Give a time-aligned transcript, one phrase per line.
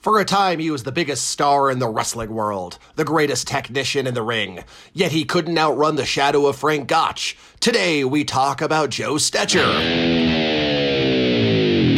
[0.00, 4.06] For a time, he was the biggest star in the wrestling world, the greatest technician
[4.06, 4.64] in the ring.
[4.94, 7.36] Yet he couldn't outrun the shadow of Frank Gotch.
[7.60, 9.62] Today, we talk about Joe Stecher.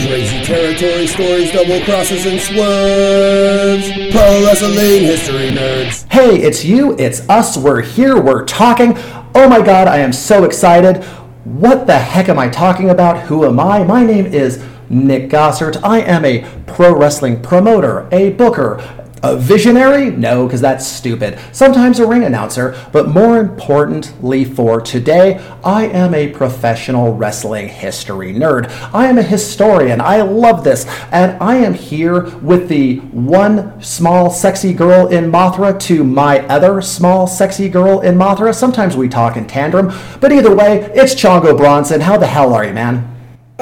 [0.04, 3.88] Crazy territory stories, double crosses, and swerves.
[4.10, 6.10] Pro wrestling history nerds.
[6.10, 8.94] Hey, it's you, it's us, we're here, we're talking.
[9.36, 11.04] Oh my god, I am so excited.
[11.44, 13.20] What the heck am I talking about?
[13.20, 13.84] Who am I?
[13.84, 14.60] My name is
[14.92, 15.82] Nick Gossert.
[15.82, 18.80] I am a pro wrestling promoter, a booker,
[19.22, 20.10] a visionary?
[20.10, 21.38] No, because that's stupid.
[21.52, 28.34] Sometimes a ring announcer, but more importantly for today, I am a professional wrestling history
[28.34, 28.68] nerd.
[28.92, 30.00] I am a historian.
[30.00, 30.86] I love this.
[31.12, 36.82] And I am here with the one small sexy girl in Mothra to my other
[36.82, 38.52] small sexy girl in Mothra.
[38.52, 42.00] Sometimes we talk in tandem, but either way, it's Chongo Bronson.
[42.00, 43.11] How the hell are you, man?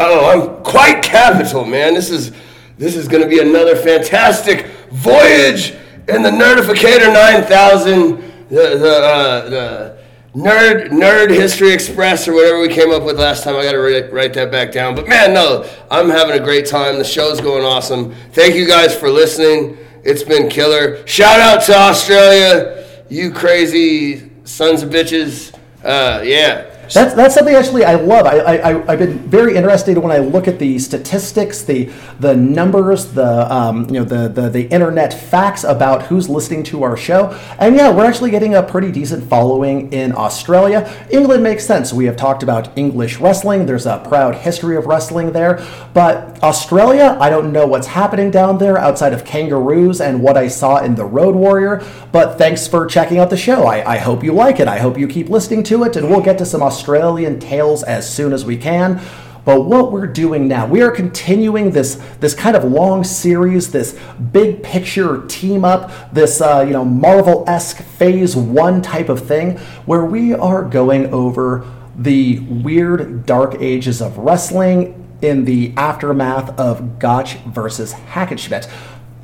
[0.02, 1.92] Oh, I'm quite capital, man.
[1.92, 2.32] This is
[2.78, 5.72] this is going to be another fantastic voyage
[6.08, 8.16] in the Nerdificator 9000,
[8.48, 9.98] the the, uh, the
[10.34, 13.56] Nerd Nerd History Express or whatever we came up with last time.
[13.56, 14.94] I got to write, write that back down.
[14.94, 16.96] But man, no, I'm having a great time.
[16.96, 18.14] The show's going awesome.
[18.32, 19.76] Thank you guys for listening.
[20.02, 21.06] It's been killer.
[21.06, 25.54] Shout out to Australia, you crazy sons of bitches.
[25.84, 26.69] Uh, yeah.
[26.92, 28.26] That's, that's something actually I love.
[28.26, 33.12] I, I, I've been very interested when I look at the statistics, the the numbers,
[33.12, 37.38] the um, you know the, the the internet facts about who's listening to our show.
[37.60, 40.92] And yeah, we're actually getting a pretty decent following in Australia.
[41.10, 41.92] England makes sense.
[41.92, 43.66] We have talked about English wrestling.
[43.66, 45.64] There's a proud history of wrestling there.
[45.94, 50.48] But Australia, I don't know what's happening down there outside of kangaroos and what I
[50.48, 51.84] saw in the Road Warrior.
[52.10, 53.64] But thanks for checking out the show.
[53.64, 54.66] I, I hope you like it.
[54.66, 57.82] I hope you keep listening to it, and we'll get to some Australian Australian tales
[57.82, 58.98] as soon as we can.
[59.44, 63.98] But what we're doing now, we are continuing this this kind of long series, this
[64.32, 69.58] big picture team up, this uh, you know Marvel esque Phase One type of thing,
[69.84, 76.98] where we are going over the weird dark ages of wrestling in the aftermath of
[76.98, 78.70] Gotch versus Hackenschmidt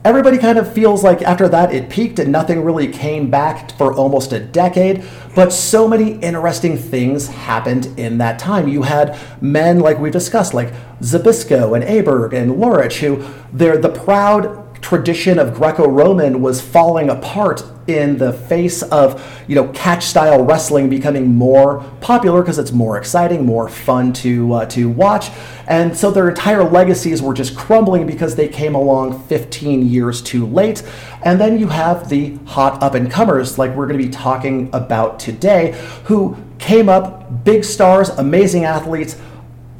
[0.06, 3.92] everybody kind of feels like after that it peaked and nothing really came back for
[3.92, 5.04] almost a decade.
[5.34, 8.68] But so many interesting things happened in that time.
[8.68, 13.88] You had men like we discussed, like Zbyszko and Aberg and Lurich, who they're the
[13.88, 20.44] proud tradition of Greco-Roman was falling apart in the face of you know catch style
[20.44, 25.30] wrestling becoming more popular because it's more exciting, more fun to uh, to watch,
[25.66, 30.46] and so their entire legacies were just crumbling because they came along 15 years too
[30.46, 30.82] late.
[31.22, 34.70] And then you have the hot up and comers like we're going to be talking
[34.72, 39.16] about today, who came up big stars, amazing athletes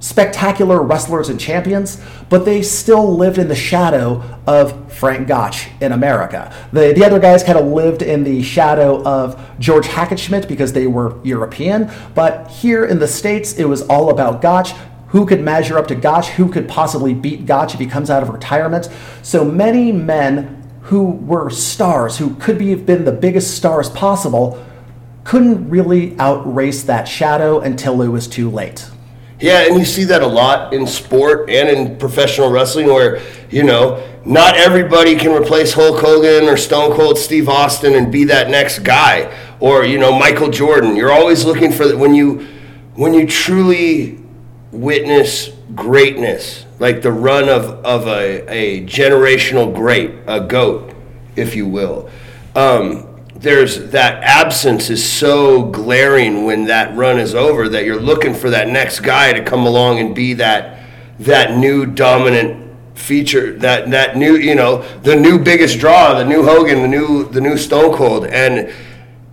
[0.06, 5.90] spectacular wrestlers and champions, but they still lived in the shadow of Frank Gotch in
[5.90, 6.54] America.
[6.72, 10.86] The, the other guys kind of lived in the shadow of George Hackenschmidt because they
[10.86, 14.74] were European, but here in the States, it was all about Gotch.
[15.08, 16.28] Who could measure up to Gotch?
[16.30, 18.88] Who could possibly beat Gotch if he comes out of retirement?
[19.22, 24.64] So many men who were stars, who could be, have been the biggest stars possible,
[25.24, 28.88] couldn't really outrace that shadow until it was too late.
[29.38, 33.20] Yeah, and you see that a lot in sport and in professional wrestling where,
[33.50, 38.24] you know, not everybody can replace Hulk Hogan or Stone Cold Steve Austin and be
[38.24, 40.96] that next guy or, you know, Michael Jordan.
[40.96, 42.46] You're always looking for when you
[42.94, 44.18] when you truly
[44.72, 50.94] witness greatness, like the run of, of a, a generational great, a goat,
[51.36, 52.08] if you will.
[52.54, 53.05] Um,
[53.40, 58.50] there's that absence is so glaring when that run is over that you're looking for
[58.50, 60.82] that next guy to come along and be that
[61.18, 62.64] that new dominant
[62.94, 67.28] feature that that new you know the new biggest draw the new Hogan the new
[67.28, 68.26] the new Stone Cold.
[68.26, 68.72] And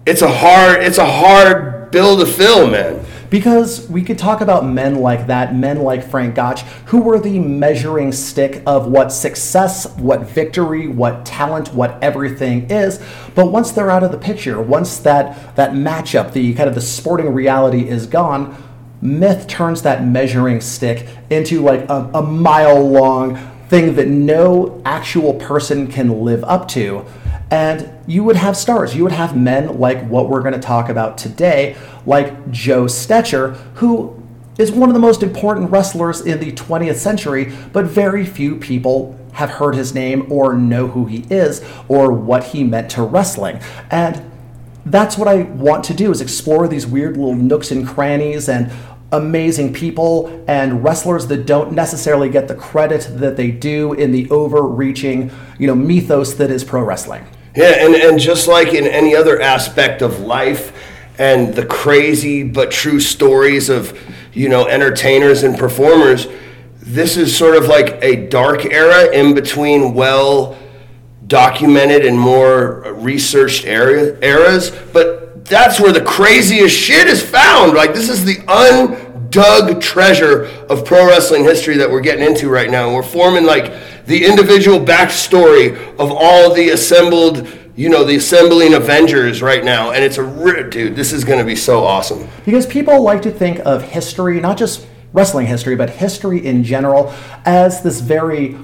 [0.06, 4.64] it's a hard it's a hard bill to fill man because we could talk about
[4.64, 9.92] men like that, men like Frank Gotch, who were the measuring stick of what success,
[9.98, 13.04] what victory, what talent, what everything is.
[13.34, 16.81] But once they're out of the picture, once that that matchup, the kind of the
[16.81, 18.56] sporting reality is gone,
[19.02, 23.36] myth turns that measuring stick into like a, a mile long
[23.68, 27.04] thing that no actual person can live up to.
[27.54, 28.96] And you would have stars.
[28.96, 33.56] You would have men like what we're going to talk about today, like Joe Stecher,
[33.76, 34.20] who
[34.58, 39.16] is one of the most important wrestlers in the 20th century, but very few people
[39.34, 43.60] have heard his name or know who he is or what he meant to wrestling.
[43.92, 44.32] And
[44.88, 48.72] that's what I want to do is explore these weird little nooks and crannies and
[49.12, 54.28] amazing people and wrestlers that don't necessarily get the credit that they do in the
[54.32, 55.30] overreaching,
[55.60, 57.24] you know, mythos that is pro wrestling.
[57.56, 60.74] Yeah, and, and just like in any other aspect of life
[61.20, 64.00] and the crazy but true stories of,
[64.34, 66.28] you know, entertainers and performers,
[66.78, 70.58] this is sort of like a dark era in between well
[71.28, 74.72] documented and more researched area, eras.
[74.92, 77.74] But that's where the craziest shit is found.
[77.74, 82.70] Like, this is the undug treasure of pro wrestling history that we're getting into right
[82.70, 82.88] now.
[82.88, 83.74] And we're forming like
[84.06, 89.92] the individual backstory of all the assembled you know the assembling avengers right now.
[89.92, 92.28] And it's a dude this is going to be so awesome.
[92.46, 97.14] Because people like to think of history not just wrestling history but history in general
[97.46, 98.58] as this very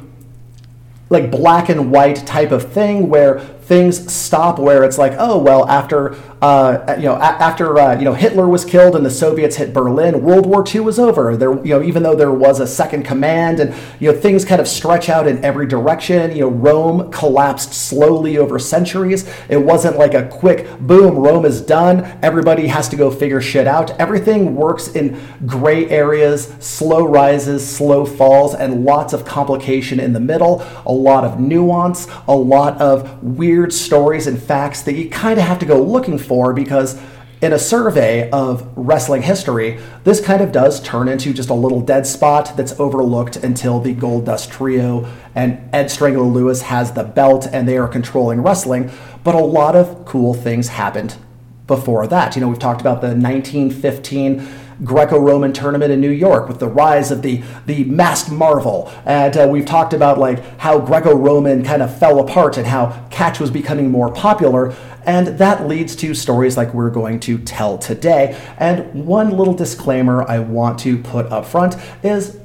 [1.09, 5.69] like black and white type of thing where things stop where it's like, oh well,
[5.69, 9.73] after uh, you know after uh, you know Hitler was killed and the Soviets hit
[9.73, 11.37] Berlin, World War II was over.
[11.37, 14.59] There you know even though there was a second command and you know things kind
[14.59, 16.31] of stretch out in every direction.
[16.31, 19.29] You know Rome collapsed slowly over centuries.
[19.49, 21.15] It wasn't like a quick boom.
[21.15, 22.17] Rome is done.
[22.23, 23.91] Everybody has to go figure shit out.
[23.99, 30.19] Everything works in gray areas, slow rises, slow falls, and lots of complication in the
[30.19, 30.65] middle.
[30.87, 35.37] A lot of nuance, a lot of weird weird stories and facts that you kind
[35.37, 36.97] of have to go looking for because
[37.41, 41.81] in a survey of wrestling history, this kind of does turn into just a little
[41.81, 47.03] dead spot that's overlooked until the Gold Dust Trio and Ed Strangler Lewis has the
[47.03, 48.91] belt and they are controlling wrestling.
[49.25, 51.17] But a lot of cool things happened
[51.67, 52.37] before that.
[52.37, 54.47] You know, we've talked about the 1915
[54.83, 59.47] Greco-Roman tournament in New York with the rise of the the masked marvel, and uh,
[59.49, 63.91] we've talked about like how Greco-Roman kind of fell apart and how catch was becoming
[63.91, 64.75] more popular.
[65.05, 68.39] And that leads to stories like we're going to tell today.
[68.57, 72.37] And one little disclaimer I want to put up front is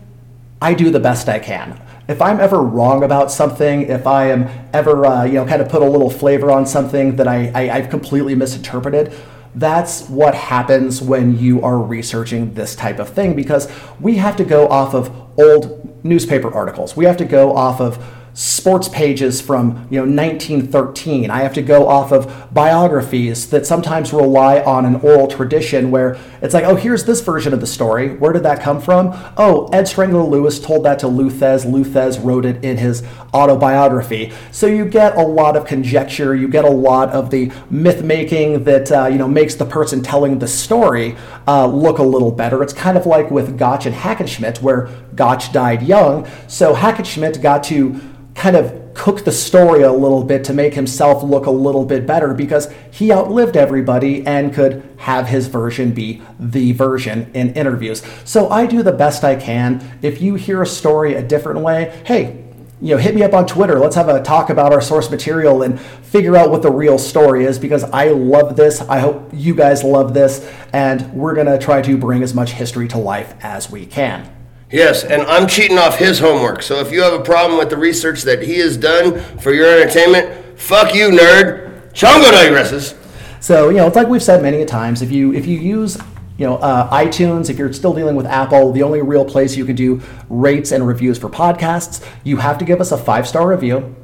[0.62, 4.48] I do the best I can if I'm ever wrong about something, if I am
[4.72, 7.80] ever, uh, you know, kind of put a little flavor on something that I, I,
[7.80, 9.14] have completely misinterpreted,
[9.54, 13.70] that's what happens when you are researching this type of thing because
[14.00, 16.96] we have to go off of old newspaper articles.
[16.96, 18.04] We have to go off of
[18.34, 21.30] sports pages from you know 1913.
[21.30, 26.18] I have to go off of biographies that sometimes rely on an oral tradition where
[26.42, 28.16] it's like, oh, here's this version of the story.
[28.16, 29.12] Where did that come from?
[29.36, 31.64] Oh, Ed Strangler Lewis told that to Lou Thesz.
[31.64, 34.32] Lou Thesz wrote it in his autobiography.
[34.50, 36.34] So you get a lot of conjecture.
[36.34, 40.02] You get a lot of the myth making that uh, you know makes the person
[40.02, 41.16] telling the story
[41.46, 42.62] uh, look a little better.
[42.64, 47.62] It's kind of like with Gotch and Hackenschmidt, where Gotch died young, so Hackenschmidt got
[47.64, 48.00] to
[48.34, 52.06] kind of cook the story a little bit to make himself look a little bit
[52.06, 58.02] better because he outlived everybody and could have his version be the version in interviews.
[58.24, 59.98] So I do the best I can.
[60.02, 62.44] If you hear a story a different way, hey,
[62.80, 63.78] you know, hit me up on Twitter.
[63.78, 67.44] Let's have a talk about our source material and figure out what the real story
[67.44, 68.80] is because I love this.
[68.82, 72.50] I hope you guys love this, and we're going to try to bring as much
[72.50, 74.33] history to life as we can.
[74.74, 76.60] Yes, and I'm cheating off his homework.
[76.60, 79.68] So if you have a problem with the research that he has done for your
[79.68, 81.92] entertainment, fuck you, nerd.
[81.92, 82.96] Chongo digresses.
[83.38, 85.00] So you know, it's like we've said many times.
[85.00, 85.96] If you if you use
[86.38, 89.64] you know uh, iTunes, if you're still dealing with Apple, the only real place you
[89.64, 93.48] can do rates and reviews for podcasts, you have to give us a five star
[93.48, 93.94] review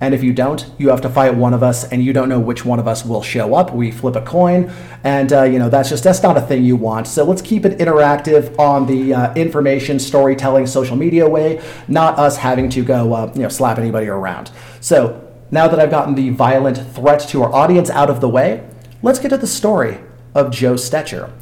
[0.00, 2.38] and if you don't, you have to fight one of us, and you don't know
[2.38, 3.74] which one of us will show up.
[3.74, 4.70] We flip a coin,
[5.02, 7.08] and uh, you know that's just that's not a thing you want.
[7.08, 12.36] So let's keep it interactive on the uh, information, storytelling, social media way, not us
[12.36, 14.52] having to go uh, you know slap anybody around.
[14.80, 18.68] So now that I've gotten the violent threat to our audience out of the way,
[19.02, 19.98] let's get to the story
[20.34, 21.32] of Joe Stecher.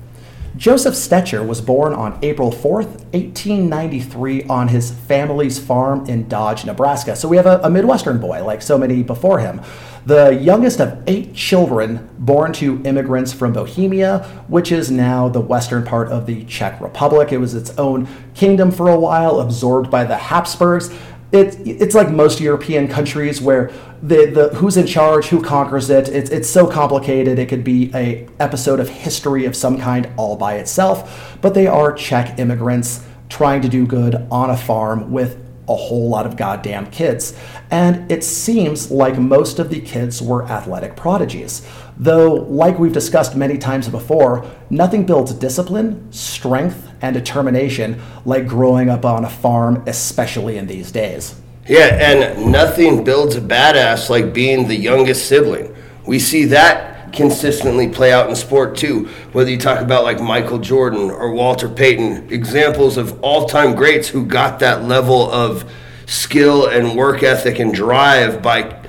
[0.57, 7.15] Joseph Stecher was born on April 4th, 1893, on his family's farm in Dodge, Nebraska.
[7.15, 9.61] So we have a, a, Midwestern boy, like so many before him.
[10.07, 15.85] The youngest of eight children born to immigrants from Bohemia, which is now the western
[15.85, 17.33] part of the Czech Republic.
[17.33, 20.91] It was its own kingdom for a while, absorbed by the Habsburgs
[21.33, 23.71] it, it's like most European countries where
[24.03, 26.09] the, the who's in charge, who conquers it.
[26.09, 27.39] It's, it's so complicated.
[27.39, 31.39] It could be a episode of history of some kind all by itself.
[31.41, 36.09] But they are Czech immigrants trying to do good on a farm with a whole
[36.09, 37.37] lot of goddamn kids.
[37.71, 41.67] And it seems like most of the kids were athletic prodigies.
[41.97, 48.89] Though, like we've discussed many times before, nothing builds discipline, strength, and determination like growing
[48.89, 51.35] up on a farm, especially in these days.
[51.69, 55.75] Yeah, and nothing builds a badass like being the youngest sibling.
[56.07, 59.07] We see that consistently play out in sport too.
[59.33, 64.25] Whether you talk about like Michael Jordan or Walter Payton, examples of all-time greats who
[64.27, 65.71] got that level of
[66.07, 68.83] skill and work ethic and drive by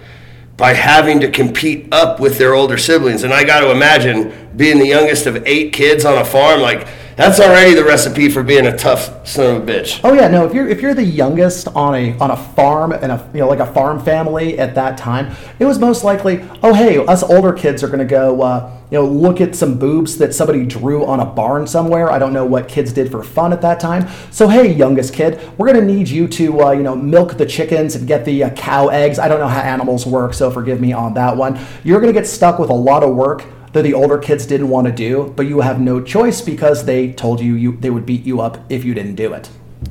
[0.55, 3.23] by having to compete up with their older siblings.
[3.23, 6.87] And I got to imagine being the youngest of eight kids on a farm, like
[7.17, 9.99] that's already the recipe for being a tough son of a bitch.
[10.03, 10.45] Oh yeah, no.
[10.45, 13.47] If you're if you're the youngest on a on a farm and a you know
[13.47, 17.53] like a farm family at that time, it was most likely, oh hey, us older
[17.53, 18.41] kids are to go.
[18.43, 22.09] Uh, you know, look at some boobs that somebody drew on a barn somewhere.
[22.09, 24.07] I don't know what kids did for fun at that time.
[24.31, 27.95] So, hey, youngest kid, we're to need you to, uh, you know, milk the chickens
[27.95, 29.19] and get the uh, cow eggs.
[29.19, 31.59] I don't know how animals work, so forgive me on that one.
[31.83, 33.43] You're to get stuck with a lot of work
[33.73, 37.11] that the older kids didn't want to do, but you have no choice because they
[37.11, 39.49] told you, you they would beat you up if you didn't do it.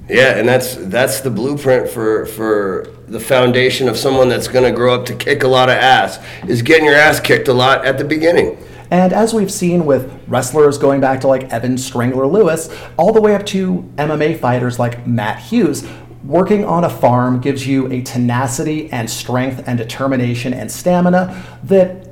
[0.09, 4.73] Yeah, and that's that's the blueprint for for the foundation of someone that's going to
[4.73, 6.19] grow up to kick a lot of ass
[6.49, 8.59] is getting your ass kicked a lot at the beginning.
[8.91, 13.21] And as we've seen with wrestlers going back to like Evan Strangler Lewis, all the
[13.21, 15.87] way up to MMA fighters like Matt Hughes,
[16.25, 22.06] working on a farm gives you a tenacity and strength and determination and stamina that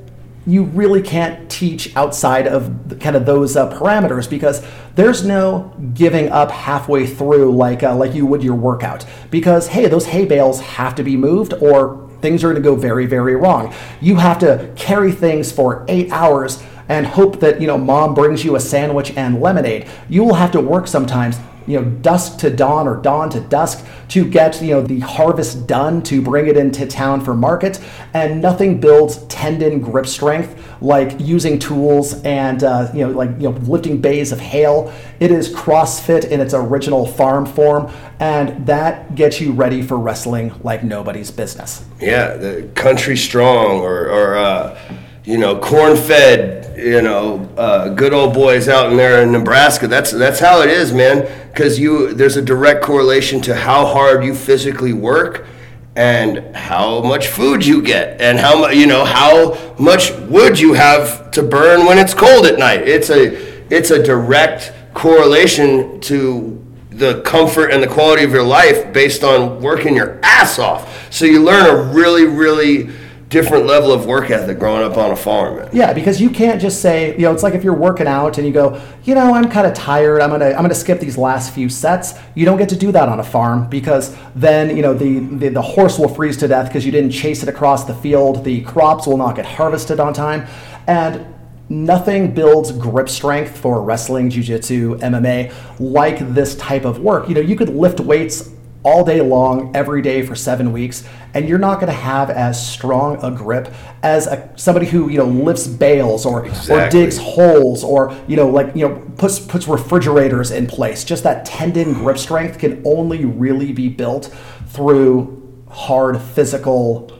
[0.47, 6.29] you really can't teach outside of kind of those uh, parameters because there's no giving
[6.29, 9.05] up halfway through like uh, like you would your workout.
[9.31, 12.75] Because hey those hay bales have to be moved or things are going to go
[12.75, 13.73] very very wrong.
[14.01, 18.43] You have to carry things for eight hours and hope that you know mom brings
[18.45, 19.87] you a sandwich and lemonade.
[20.09, 21.37] You will have to work sometimes
[21.67, 25.67] you know dusk to dawn or dawn to dusk to get you know the harvest
[25.67, 27.79] done to bring it into town for market.
[28.13, 33.49] And nothing builds tendon grip strength like using tools and uh, you know like you
[33.49, 34.93] know lifting bays of hail.
[35.19, 40.53] It is crossfit in its original farm form and that gets you ready for wrestling
[40.63, 41.85] like nobody's business.
[41.99, 44.79] Yeah the country strong or, or uh,
[45.23, 49.87] you know corn fed you know, uh, good old boys out in there in Nebraska.
[49.87, 51.27] That's that's how it is, man.
[51.51, 55.47] Because you there's a direct correlation to how hard you physically work
[55.95, 60.73] and how much food you get and how much you know how much wood you
[60.73, 62.87] have to burn when it's cold at night.
[62.87, 63.35] It's a
[63.73, 69.61] it's a direct correlation to the comfort and the quality of your life based on
[69.61, 71.13] working your ass off.
[71.13, 72.89] So you learn a really really
[73.29, 75.67] different level of work ethic growing up on a farm.
[75.73, 78.45] Yeah, because you can't just say, you know, it's like if you're working out and
[78.45, 80.21] you go, you know, I'm kind of tired.
[80.21, 82.13] I'm gonna I'm gonna skip these last few sets.
[82.35, 85.49] You don't get to do that on a farm because then you know the the,
[85.49, 88.43] the horse will freeze to death because you didn't chase it across the field.
[88.43, 90.47] The crops will not get harvested on time,
[90.87, 91.25] and
[91.67, 97.27] nothing builds grip strength for wrestling, jiu-jitsu, MMA like this type of work.
[97.27, 98.51] You know, you could lift weights
[98.85, 102.55] all day long, every day for seven weeks, and you're not going to have as
[102.65, 103.73] strong a grip
[104.03, 106.75] as a, somebody who you know lifts bales or exactly.
[106.75, 111.03] or digs holes or you know like you know puts puts refrigerators in place.
[111.03, 114.33] Just that tendon grip strength can only really be built
[114.67, 117.11] through hard physical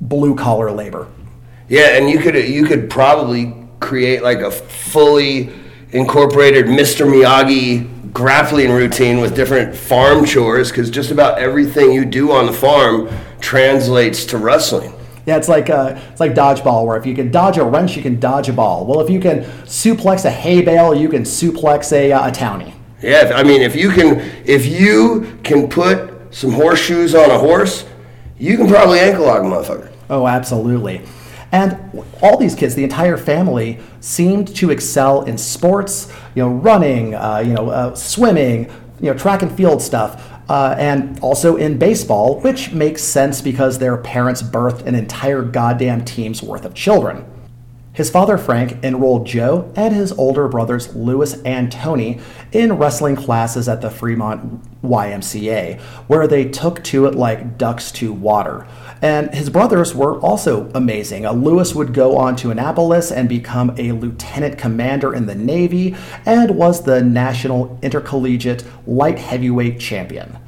[0.00, 1.06] blue collar labor.
[1.68, 5.52] Yeah, and you could you could probably create like a fully
[5.90, 7.06] incorporated Mr.
[7.06, 12.52] Miyagi grappling routine with different farm chores because just about everything you do on the
[12.52, 13.08] farm
[13.40, 14.92] translates to wrestling.
[15.24, 18.02] Yeah, it's like uh, it's like dodgeball, where if you can dodge a wrench, you
[18.02, 18.84] can dodge a ball.
[18.86, 22.74] Well, if you can suplex a hay bale, you can suplex a, uh, a townie.
[23.00, 27.84] Yeah, I mean, if you can, if you can put some horseshoes on a horse,
[28.38, 29.92] you can probably ankle lock a motherfucker.
[30.10, 31.02] Oh, absolutely.
[31.52, 37.14] And all these kids, the entire family, seemed to excel in sports, you know, running,
[37.14, 40.30] uh, you know, uh, swimming, you know, track and field stuff.
[40.48, 46.04] Uh, and also in baseball, which makes sense because their parents birthed an entire goddamn
[46.04, 47.24] team's worth of children.
[47.94, 53.68] His father Frank enrolled Joe and his older brothers Louis and Tony in wrestling classes
[53.68, 58.66] at the Fremont YMCA, where they took to it like ducks to water.
[59.02, 61.26] And his brothers were also amazing.
[61.26, 65.96] Uh, Louis would go on to Annapolis and become a lieutenant commander in the Navy
[66.24, 70.38] and was the national intercollegiate light heavyweight champion.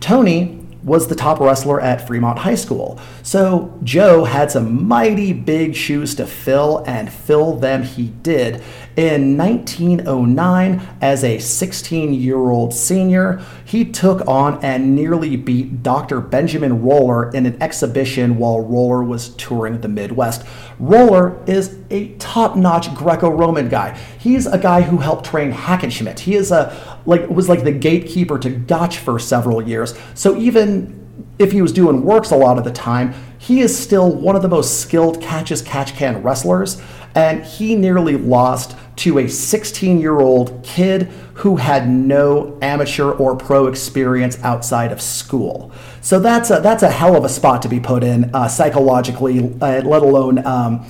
[0.00, 3.00] Tony was the top wrestler at Fremont High School.
[3.22, 8.62] So Joe had some mighty big shoes to fill, and fill them he did.
[8.94, 16.20] In 1909, as a 16 year old senior, he took on and nearly beat Dr.
[16.20, 20.44] Benjamin Roller in an exhibition while Roller was touring the Midwest.
[20.78, 23.96] Roller is a top notch Greco Roman guy.
[24.18, 26.18] He's a guy who helped train Hackenschmidt.
[26.18, 29.98] He is a like was like the gatekeeper to Gotch for several years.
[30.12, 30.98] So even
[31.38, 34.42] if he was doing works a lot of the time, he is still one of
[34.42, 36.80] the most skilled catch as catch can wrestlers.
[37.14, 41.04] And he nearly lost to a 16 year old kid
[41.34, 45.72] who had no amateur or pro experience outside of school.
[46.00, 49.54] So that's a, that's a hell of a spot to be put in uh, psychologically,
[49.60, 50.44] uh, let alone.
[50.46, 50.86] Um,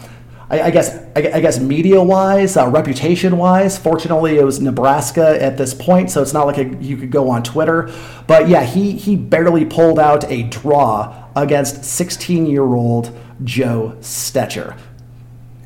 [0.51, 3.79] I, guess I, guess media wise, uh, reputation wise.
[3.79, 7.31] Fortunately, it was Nebraska at this point, so it's not like a, you could go
[7.31, 7.91] on Twitter.
[8.27, 14.77] But yeah, he he barely pulled out a draw against 16 year old Joe Stecher.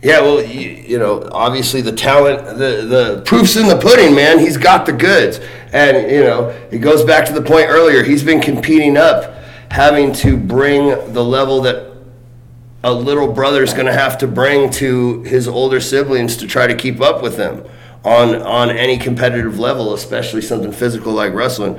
[0.07, 4.39] Yeah, well, you, you, know, obviously the talent, the the proof's in the pudding, man.
[4.39, 5.41] He's got the goods,
[5.73, 8.05] and you know, it goes back to the point earlier.
[8.05, 9.35] He's been competing up,
[9.73, 11.93] having to bring the level that
[12.85, 16.77] a little brother's going to have to bring to his older siblings to try to
[16.77, 17.65] keep up with them
[18.05, 21.79] on on any competitive level, especially something physical like wrestling.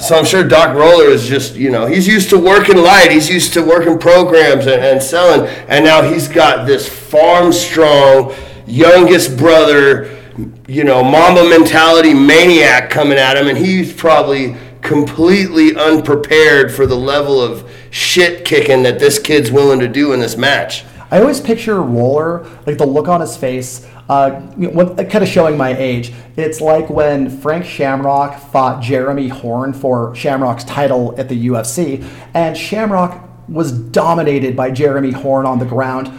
[0.00, 3.28] So I'm sure Doc Roller is just, you know, he's used to working light, he's
[3.28, 8.34] used to working programs and, and selling, and now he's got this farm strong,
[8.66, 10.18] youngest brother,
[10.66, 16.96] you know, mama mentality maniac coming at him, and he's probably completely unprepared for the
[16.96, 20.84] level of shit kicking that this kid's willing to do in this match.
[21.10, 24.40] I always picture Roller, like the look on his face, uh,
[25.04, 26.12] kind of showing my age.
[26.36, 32.58] It's like when Frank Shamrock fought Jeremy Horn for Shamrock's title at the UFC, and
[32.58, 36.12] Shamrock was dominated by Jeremy Horn on the ground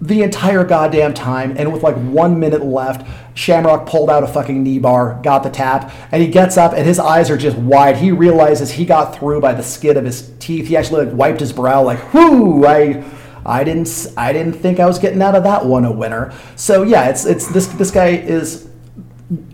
[0.00, 1.56] the entire goddamn time.
[1.56, 5.50] And with like one minute left, Shamrock pulled out a fucking knee bar, got the
[5.50, 7.96] tap, and he gets up and his eyes are just wide.
[7.96, 10.66] He realizes he got through by the skin of his teeth.
[10.68, 13.04] He actually like wiped his brow, like, whoo, I.
[13.44, 14.06] I didn't.
[14.16, 16.32] I didn't think I was getting out of that one a winner.
[16.56, 18.68] So yeah, it's it's this this guy is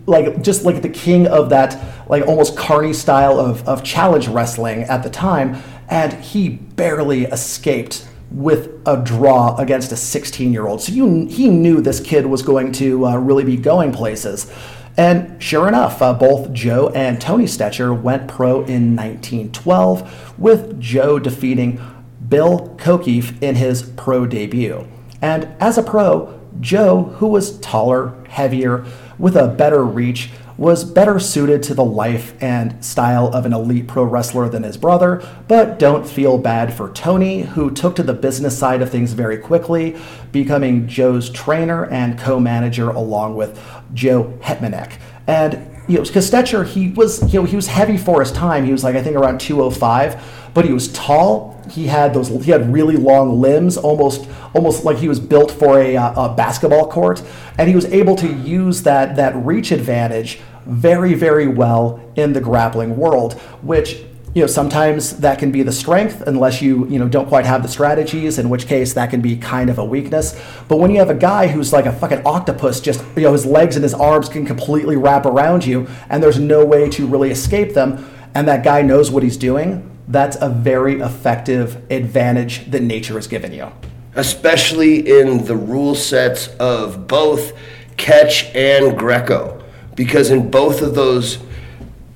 [0.05, 4.83] like just like the king of that like almost carny style of of challenge wrestling
[4.83, 10.81] at the time, and he barely escaped with a draw against a 16 year old.
[10.81, 14.51] So you, he knew this kid was going to uh, really be going places.
[14.97, 21.19] And sure enough, uh, both Joe and Tony Stecher went pro in 1912, with Joe
[21.19, 21.81] defeating
[22.27, 24.87] Bill Kokeef in his pro debut.
[25.21, 28.85] And as a pro, Joe, who was taller, heavier,
[29.17, 33.87] with a better reach, was better suited to the life and style of an elite
[33.87, 38.13] pro wrestler than his brother, but don't feel bad for Tony, who took to the
[38.13, 39.97] business side of things very quickly,
[40.31, 43.59] becoming Joe's trainer and co manager along with
[43.93, 44.93] Joe Hetmanek.
[45.27, 48.65] And you know, because Stecher, he was, you know, he was heavy for his time.
[48.65, 51.61] He was like, I think around 205, but he was tall.
[51.69, 55.79] He had those, he had really long limbs, almost, almost like he was built for
[55.79, 57.21] a, uh, a basketball court.
[57.59, 62.39] And he was able to use that, that reach advantage very, very well in the
[62.39, 64.01] grappling world, which
[64.33, 67.63] you know sometimes that can be the strength unless you you know don't quite have
[67.63, 70.37] the strategies in which case that can be kind of a weakness
[70.67, 73.45] but when you have a guy who's like a fucking octopus just you know his
[73.45, 77.31] legs and his arms can completely wrap around you and there's no way to really
[77.31, 82.81] escape them and that guy knows what he's doing that's a very effective advantage that
[82.81, 83.71] nature has given you
[84.15, 87.53] especially in the rule sets of both
[87.97, 89.61] catch and greco
[89.95, 91.39] because in both of those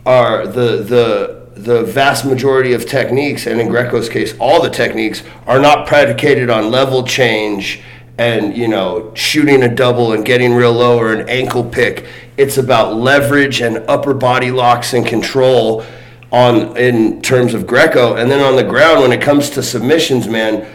[0.06, 5.24] are the the the vast majority of techniques, and in Greco's case, all the techniques
[5.46, 7.82] are not predicated on level change
[8.18, 12.06] and you know shooting a double and getting real low or an ankle pick.
[12.38, 15.86] It's about leverage and upper body locks and control
[16.32, 20.28] on in terms of Greco, and then on the ground when it comes to submissions,
[20.28, 20.68] man,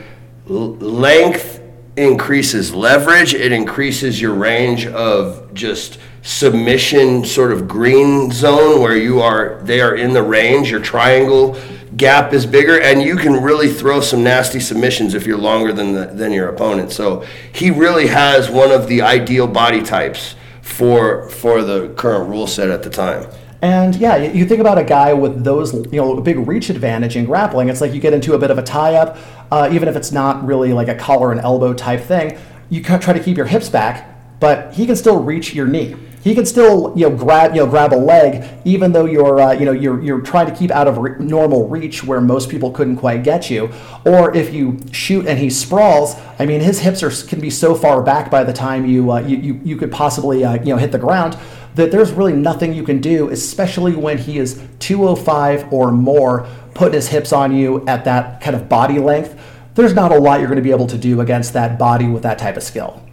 [0.46, 1.60] length
[1.96, 3.34] increases leverage.
[3.34, 9.80] It increases your range of just submission sort of green zone where you are they
[9.80, 10.70] are in the range.
[10.70, 11.56] Your triangle
[11.96, 15.92] gap is bigger and you can really throw some nasty submissions if you're longer than
[15.92, 16.90] the, than your opponent.
[16.90, 22.46] So he really has one of the ideal body types for for the current rule
[22.46, 23.28] set at the time
[23.64, 27.16] and yeah, you think about a guy with those, you know, a big reach advantage
[27.16, 27.70] in grappling.
[27.70, 29.16] It's like you get into a bit of a tie-up,
[29.50, 32.38] uh, even if it's not really like a collar and elbow type thing.
[32.68, 36.34] You try to keep your hips back, but he can still reach your knee he
[36.34, 39.66] can still you know grab you know grab a leg even though you're uh, you
[39.66, 42.96] know you're you're trying to keep out of re- normal reach where most people couldn't
[42.96, 43.70] quite get you
[44.06, 47.74] or if you shoot and he sprawls i mean his hips are can be so
[47.74, 50.78] far back by the time you uh, you, you you could possibly uh, you know
[50.78, 51.36] hit the ground
[51.74, 56.94] that there's really nothing you can do especially when he is 205 or more putting
[56.94, 59.38] his hips on you at that kind of body length
[59.74, 62.22] there's not a lot you're going to be able to do against that body with
[62.22, 63.04] that type of skill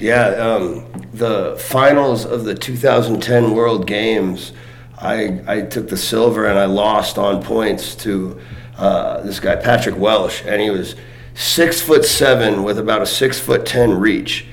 [0.00, 4.52] yeah, um, the finals of the 2010 World Games,
[4.98, 8.40] I, I took the silver and I lost on points to
[8.78, 10.96] uh, this guy, Patrick Welsh, and he was
[11.34, 14.46] six foot seven with about a six foot ten reach.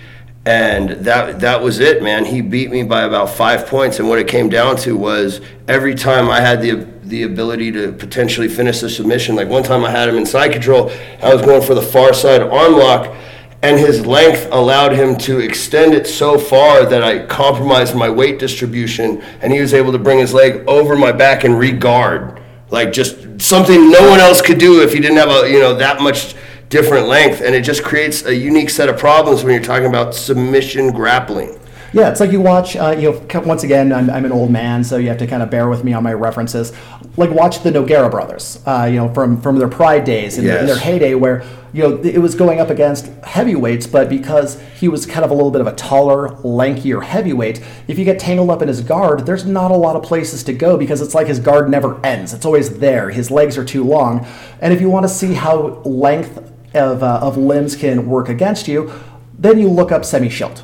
[0.47, 2.23] And that that was it, man.
[2.23, 5.93] He beat me by about five points, and what it came down to was every
[5.93, 9.35] time I had the the ability to potentially finish the submission.
[9.35, 10.89] Like one time I had him in side control,
[11.21, 13.13] I was going for the far side arm lock,
[13.61, 18.39] and his length allowed him to extend it so far that I compromised my weight
[18.39, 22.93] distribution, and he was able to bring his leg over my back and regard, like
[22.93, 26.01] just something no one else could do if he didn't have a you know that
[26.01, 26.35] much
[26.69, 30.13] different length, and it just creates a unique set of problems when you're talking about
[30.13, 31.57] submission grappling.
[31.93, 34.83] Yeah, it's like you watch, uh, you know, once again, I'm, I'm, an old man,
[34.83, 36.73] so you have to kind of bear with me on my references.
[37.15, 40.61] Like watch the Nogueira brothers, uh, you know, from from their Pride days in, yes.
[40.61, 44.89] in, their heyday, where you know it was going up against heavyweights, but because he
[44.89, 48.49] was kind of a little bit of a taller, lankier heavyweight, if you get tangled
[48.49, 51.27] up in his guard, there's not a lot of places to go because it's like
[51.27, 52.33] his guard never ends.
[52.33, 53.09] It's always there.
[53.09, 54.27] His legs are too long,
[54.61, 58.67] and if you want to see how length of, uh, of limbs can work against
[58.67, 58.91] you,
[59.37, 60.63] then you look up Semmy Schilt.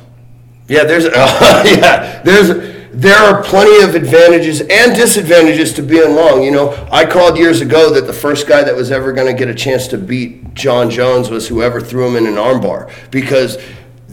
[0.68, 1.10] Yeah, there's uh,
[1.66, 6.42] yeah, there's there are plenty of advantages and disadvantages to being long.
[6.42, 9.38] You know, I called years ago that the first guy that was ever going to
[9.38, 13.58] get a chance to beat Jon Jones was whoever threw him in an armbar because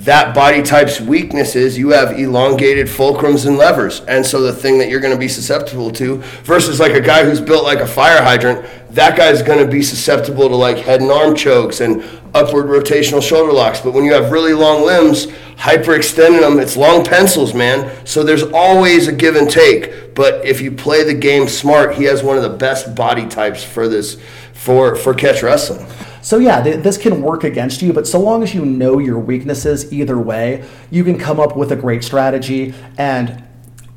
[0.04, 4.00] that body type's weakness is you have elongated fulcrums and levers.
[4.02, 7.24] And so the thing that you're going to be susceptible to versus like a guy
[7.24, 11.02] who's built like a fire hydrant, that guy's going to be susceptible to like head
[11.02, 13.80] and arm chokes and upward rotational shoulder locks.
[13.80, 17.96] But when you have really long limbs, hyperextending them, it's long pencils, man.
[18.04, 20.16] So there's always a give and take.
[20.16, 23.64] But if you play the game smart, he has one of the best body types
[23.64, 24.20] for this
[24.54, 25.86] for for catch wrestling.
[26.22, 29.20] So yeah, th- this can work against you, but so long as you know your
[29.20, 32.74] weaknesses either way, you can come up with a great strategy.
[32.98, 33.44] And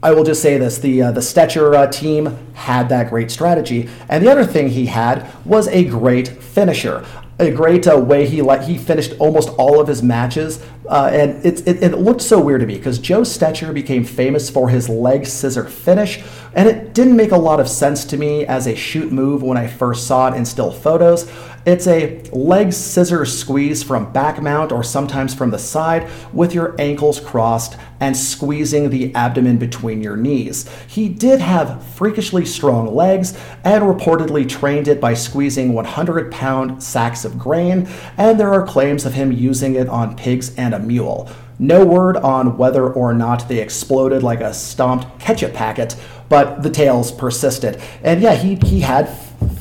[0.02, 3.88] I will just say this: the uh, the Stecher uh, team had that great strategy,
[4.08, 7.04] and the other thing he had was a great finisher
[7.38, 11.44] a great uh, way he like he finished almost all of his matches, uh, and
[11.44, 14.88] it, it, it looked so weird to me because Joe Stecher became famous for his
[14.88, 16.22] leg scissor finish,
[16.54, 19.56] and it didn't make a lot of sense to me as a shoot move when
[19.56, 21.30] I first saw it in still photos.
[21.66, 26.78] It's a leg scissor squeeze from back mount or sometimes from the side with your
[26.78, 30.68] ankles crossed and squeezing the abdomen between your knees.
[30.86, 33.32] He did have freakishly strong legs
[33.64, 39.06] and reportedly trained it by squeezing 100 pound sacks of grain, and there are claims
[39.06, 41.30] of him using it on pigs and a mule.
[41.58, 45.96] No word on whether or not they exploded like a stomped ketchup packet,
[46.28, 47.80] but the tales persisted.
[48.02, 49.08] And yeah, he, he had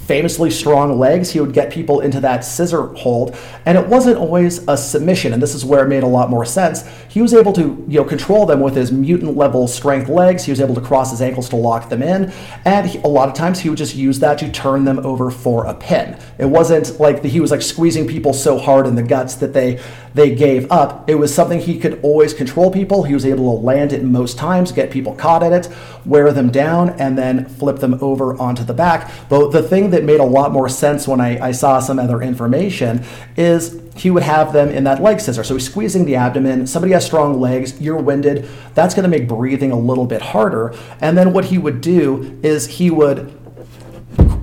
[0.07, 4.67] famously strong legs, he would get people into that scissor hold, and it wasn't always
[4.67, 5.33] a submission.
[5.33, 6.83] And this is where it made a lot more sense.
[7.09, 10.43] He was able to, you know, control them with his mutant level strength legs.
[10.43, 12.31] He was able to cross his ankles to lock them in,
[12.65, 15.31] and he, a lot of times he would just use that to turn them over
[15.31, 16.17] for a pin.
[16.37, 19.53] It wasn't like the, he was like squeezing people so hard in the guts that
[19.53, 19.81] they
[20.13, 21.09] they gave up.
[21.09, 23.03] It was something he could always control people.
[23.03, 25.73] He was able to land it most times, get people caught at it,
[26.05, 29.11] wear them down, and then flip them over onto the back.
[29.29, 32.21] But the thing that made a lot more sense when I, I saw some other
[32.21, 33.03] information
[33.35, 35.43] is he would have them in that leg scissor.
[35.43, 36.67] So he's squeezing the abdomen.
[36.67, 38.47] Somebody has strong legs, you're winded.
[38.73, 40.75] That's going to make breathing a little bit harder.
[41.01, 43.33] And then what he would do is he would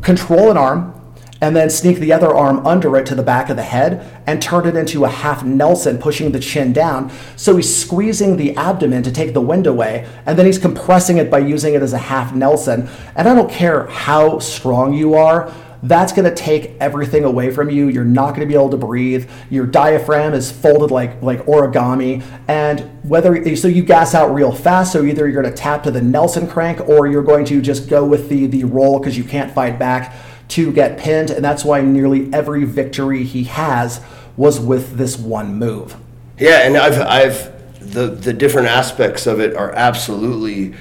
[0.02, 0.99] control an arm,
[1.40, 4.42] and then sneak the other arm under it to the back of the head and
[4.42, 7.10] turn it into a half Nelson, pushing the chin down.
[7.36, 11.30] So he's squeezing the abdomen to take the wind away, and then he's compressing it
[11.30, 12.88] by using it as a half Nelson.
[13.16, 15.52] And I don't care how strong you are.
[15.82, 17.88] That's to take everything away from you.
[17.88, 19.30] You're not to be able to breathe.
[19.48, 24.92] Your diaphragm is folded like like origami, and whether so you gas out real fast.
[24.92, 28.04] So either you're to tap to the Nelson crank, or you're going to just go
[28.04, 30.14] with the the roll because you can't fight back
[30.50, 34.00] to get pinned, and that's why nearly every victory he has
[34.36, 35.96] was with this one move.
[36.38, 40.74] Yeah, and I've I've the the different aspects of it are absolutely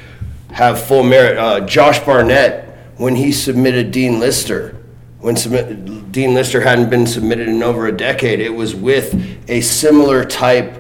[0.52, 1.38] have full merit.
[1.38, 4.76] Uh, Josh Barnett, when he submitted Dean Lister,
[5.20, 9.14] when submit, Dean Lister hadn't been submitted in over a decade, it was with
[9.50, 10.79] a similar type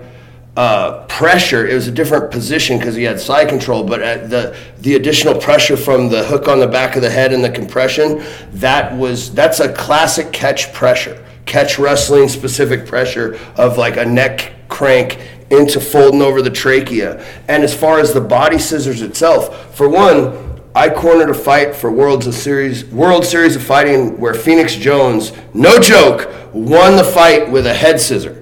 [0.58, 1.68] uh, pressure.
[1.68, 5.78] It was a different position because he had side control, but the the additional pressure
[5.78, 9.60] from the hook on the back of the head and the compression that was that's
[9.60, 16.22] a classic catch pressure, catch wrestling specific pressure of like a neck crank into folding
[16.22, 17.24] over the trachea.
[17.48, 20.48] And as far as the body scissors itself, for one.
[20.76, 25.80] I cornered a fight for World Series World Series of Fighting where Phoenix Jones, no
[25.80, 28.39] joke, won the fight with a head scissor.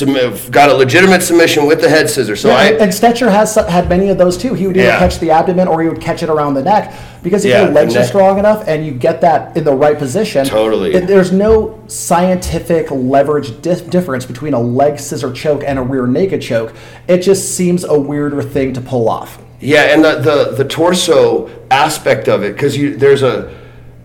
[0.00, 2.40] Submit, got a legitimate submission with the head scissors.
[2.42, 4.54] So Yeah, I, and, Stecher has had many of those too.
[4.54, 4.98] He would either Yeah.
[5.00, 7.72] catch the abdomen or he would catch it around the neck because if Yeah, your
[7.72, 10.92] legs are strong enough and you get that in the right position, Totally.
[10.92, 16.06] th- there's no scientific leverage dif- difference between a leg scissor choke and a rear
[16.06, 16.72] naked choke.
[17.08, 19.38] It just seems a weirder thing to pull off.
[19.58, 23.50] Yeah, and the the, the torso aspect of it, because you there's a,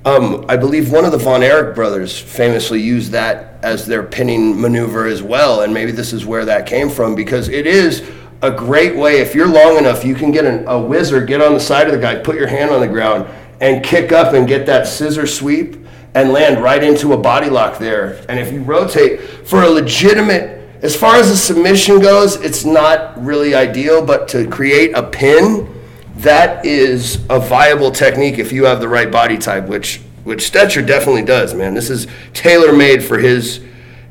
[0.06, 4.60] um, I believe one of the Von Erich brothers famously used that as their pinning
[4.60, 8.08] maneuver as well, and maybe this is where that came from because it is
[8.41, 9.20] a great way.
[9.20, 11.94] If you're long enough, you can get an, a whizzer, get on the side of
[11.94, 13.28] the guy, put your hand on the ground,
[13.60, 15.78] and kick up and get that scissor sweep
[16.13, 18.24] and land right into a body lock there.
[18.30, 23.22] And if you rotate for a legitimate as far as the submission goes, it's not
[23.24, 25.75] really ideal, but to create a pin,
[26.17, 30.86] that is a viable technique if you have the right body type, which which Stecher
[30.86, 31.75] definitely does, man.
[31.75, 33.63] This is tailor made for his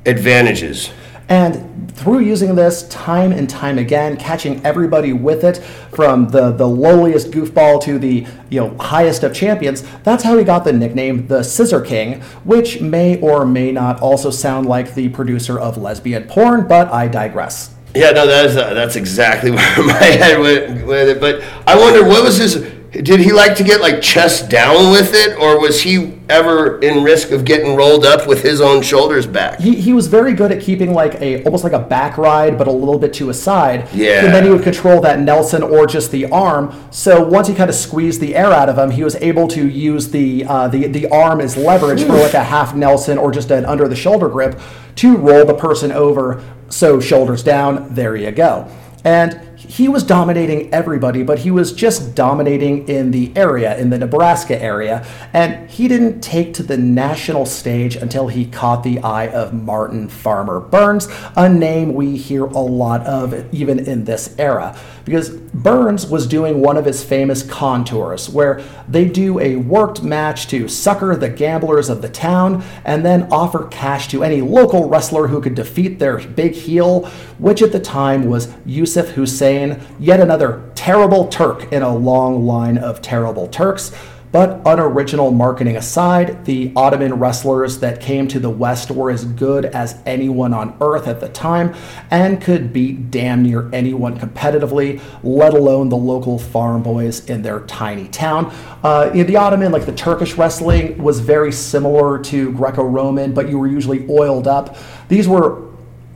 [0.06, 0.90] advantages.
[1.28, 5.58] And through using this time and time again, catching everybody with it,
[5.94, 10.44] from the, the lowliest goofball to the you know highest of champions, that's how he
[10.44, 15.08] got the nickname the Scissor King, which may or may not also sound like the
[15.10, 17.73] producer of lesbian porn, but I digress.
[17.94, 21.20] Yeah, no, that is uh, that's exactly where my head went with it.
[21.20, 22.70] But I wonder what was his.
[22.90, 27.02] Did he like to get like chest down with it, or was he ever in
[27.02, 29.58] risk of getting rolled up with his own shoulders back?
[29.58, 32.68] He, he was very good at keeping like a almost like a back ride, but
[32.68, 33.88] a little bit to his side.
[33.92, 34.24] Yeah.
[34.24, 36.72] And then he would control that Nelson or just the arm.
[36.92, 39.68] So once he kind of squeezed the air out of him, he was able to
[39.68, 43.50] use the uh, the the arm as leverage for like a half Nelson or just
[43.50, 44.60] an under the shoulder grip
[44.96, 46.44] to roll the person over.
[46.68, 47.94] So shoulders down.
[47.94, 48.68] There you go.
[49.04, 53.98] And he was dominating everybody, but he was just dominating in the area, in the
[53.98, 55.06] Nebraska area.
[55.32, 60.08] And he didn't take to the national stage until he caught the eye of Martin
[60.08, 64.78] Farmer Burns, a name we hear a lot of even in this era.
[65.04, 70.46] Because Burns was doing one of his famous contours, where they do a worked match
[70.48, 75.28] to sucker the gamblers of the town and then offer cash to any local wrestler
[75.28, 77.04] who could defeat their big heel,
[77.38, 82.78] which at the time was Yusuf Hussein, yet another terrible Turk in a long line
[82.78, 83.92] of terrible Turks.
[84.34, 89.64] But unoriginal marketing aside, the Ottoman wrestlers that came to the West were as good
[89.66, 91.72] as anyone on earth at the time
[92.10, 97.60] and could beat damn near anyone competitively, let alone the local farm boys in their
[97.60, 98.52] tiny town.
[98.82, 103.48] Uh, in the Ottoman, like the Turkish wrestling, was very similar to Greco Roman, but
[103.48, 104.76] you were usually oiled up.
[105.06, 105.63] These were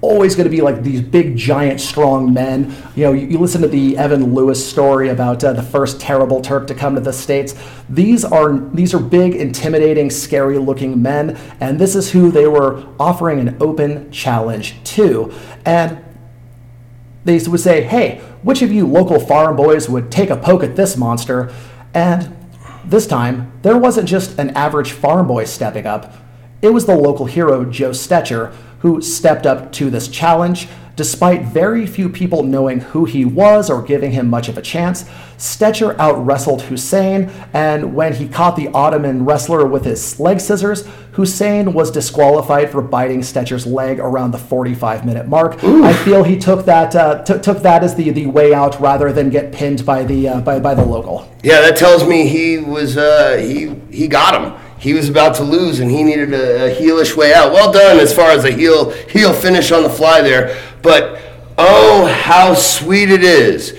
[0.01, 2.75] always going to be like these big, giant, strong men.
[2.95, 6.41] You know, you, you listen to the Evan Lewis story about uh, the first terrible
[6.41, 7.55] Turk to come to the states.
[7.89, 13.41] These are these are big, intimidating, scary-looking men, and this is who they were offering
[13.41, 15.33] an open challenge to.
[15.65, 15.99] And
[17.25, 20.77] they would say, "Hey, which of you local farm boys would take a poke at
[20.77, 21.51] this monster?"
[21.93, 22.35] And
[22.85, 26.15] this time, there wasn't just an average farm boy stepping up.
[26.63, 30.69] It was the local hero, Joe Stecher, who stepped up to this challenge.
[30.97, 35.05] Despite very few people knowing who he was or giving him much of a chance,
[35.37, 40.85] Stecher out wrestled Hussein, and when he caught the Ottoman wrestler with his leg scissors,
[41.13, 45.63] Hussein was disqualified for biting Stecher's leg around the 45 minute mark.
[45.63, 49.13] I feel he took that uh, t- took that as the, the way out rather
[49.13, 51.33] than get pinned by the uh, by, by the local.
[51.45, 54.58] Yeah, that tells me he was uh, he he got him.
[54.79, 57.53] He was about to lose, and he needed a, a heelish way out.
[57.53, 60.57] Well done as far as a heel heel finish on the fly there.
[60.83, 61.21] But
[61.57, 63.77] oh, how sweet it is!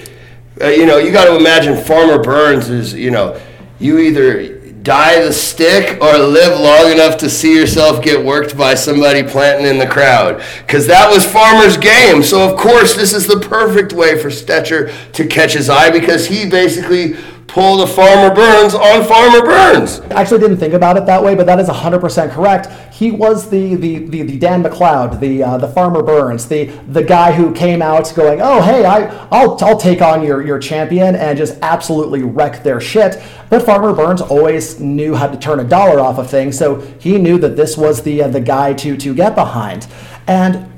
[0.62, 3.40] Uh, you know, you got to imagine Farmer Burns is you know,
[3.80, 8.74] you either die the stick or live long enough to see yourself get worked by
[8.74, 10.42] somebody planting in the crowd.
[10.66, 12.24] Because that was Farmer's game.
[12.24, 16.28] So, of course, this is the perfect way for Stecher to catch his eye because
[16.28, 17.16] he basically
[17.50, 20.00] pulled the Farmer Burns on Farmer Burns.
[20.12, 22.68] I actually didn't think about it that way, but that is 100% correct.
[22.94, 27.04] He was the the, the, the Dan McLeod, the uh, the Farmer Burns, the the
[27.04, 31.16] guy who came out going, "Oh, hey, I I'll I'll take on your your champion
[31.16, 35.64] and just absolutely wreck their shit." But Farmer Burns always knew how to turn a
[35.64, 38.98] dollar off of things, so he knew that this was the uh, the guy to
[38.98, 39.88] to get behind.
[40.28, 40.70] And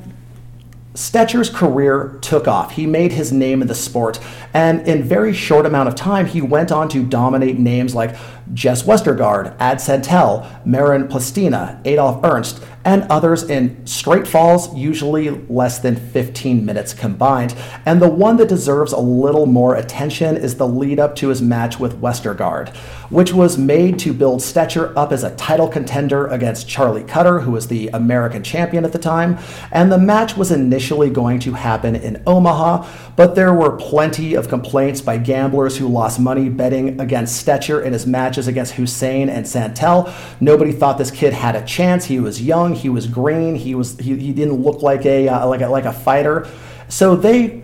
[0.93, 2.71] Stecher's career took off.
[2.71, 4.19] He made his name in the sport,
[4.53, 8.15] and in very short amount of time, he went on to dominate names like
[8.53, 15.79] Jess Westergaard, Ad Santel, Marin Plastina, Adolf Ernst, and others in straight falls, usually less
[15.79, 17.55] than 15 minutes combined.
[17.85, 21.41] And the one that deserves a little more attention is the lead up to his
[21.41, 22.75] match with Westergaard,
[23.09, 27.51] which was made to build Stecher up as a title contender against Charlie Cutler, who
[27.51, 29.37] was the American champion at the time.
[29.71, 32.87] And the match was initially going to happen in Omaha,
[33.21, 37.93] but there were plenty of complaints by gamblers who lost money betting against Stecher in
[37.93, 40.11] his matches against Hussein and Santel.
[40.39, 42.05] Nobody thought this kid had a chance.
[42.05, 45.47] He was young, he was green, he was he, he didn't look like a uh,
[45.47, 46.47] like a like a fighter.
[46.87, 47.61] So they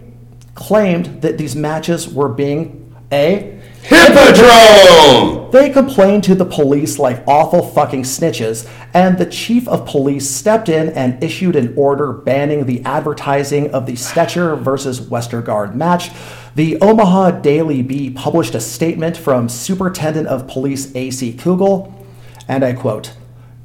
[0.53, 3.56] claimed that these matches were being a
[3.87, 5.37] Hippodrome!
[5.51, 10.69] they complained to the police like awful fucking snitches, and the chief of police stepped
[10.69, 16.11] in and issued an order banning the advertising of the Stecher versus Westergaard match.
[16.55, 21.33] The Omaha Daily Bee published a statement from Superintendent of Police A.C.
[21.33, 21.93] Kugel,
[22.47, 23.13] and I quote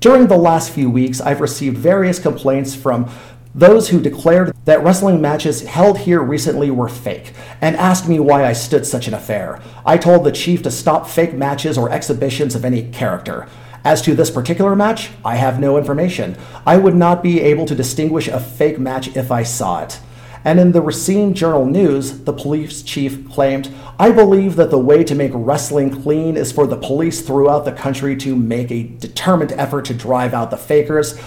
[0.00, 3.11] During the last few weeks, I've received various complaints from
[3.54, 8.46] those who declared that wrestling matches held here recently were fake and asked me why
[8.46, 9.60] I stood such an affair.
[9.84, 13.46] I told the chief to stop fake matches or exhibitions of any character.
[13.84, 16.36] As to this particular match, I have no information.
[16.64, 20.00] I would not be able to distinguish a fake match if I saw it.
[20.44, 25.04] And in the Racine Journal News, the police chief claimed, I believe that the way
[25.04, 29.52] to make wrestling clean is for the police throughout the country to make a determined
[29.52, 31.20] effort to drive out the fakers.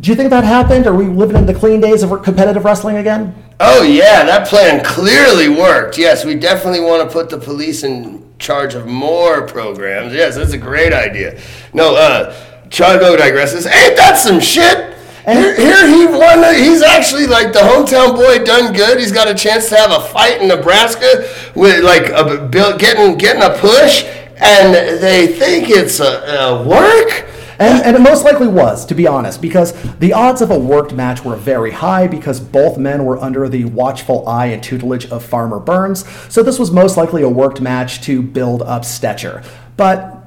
[0.00, 0.86] Do you think that happened?
[0.86, 3.34] Are we living in the clean days of competitive wrestling again?
[3.60, 5.96] Oh, yeah, that plan clearly worked.
[5.96, 10.12] Yes, we definitely want to put the police in charge of more programs.
[10.12, 11.40] Yes, that's a great idea.
[11.72, 12.34] No, uh,
[12.68, 13.66] Chongo digresses.
[13.66, 14.94] Ain't that some shit?
[15.24, 16.54] Here, here he won.
[16.54, 18.98] He's actually like the hometown boy, done good.
[18.98, 23.42] He's got a chance to have a fight in Nebraska with like a getting getting
[23.42, 24.04] a push,
[24.36, 27.26] and they think it's a, a work.
[27.58, 30.92] And, and it most likely was, to be honest, because the odds of a worked
[30.92, 35.24] match were very high because both men were under the watchful eye and tutelage of
[35.24, 36.06] Farmer Burns.
[36.32, 39.44] So this was most likely a worked match to build up Stecher.
[39.76, 40.25] But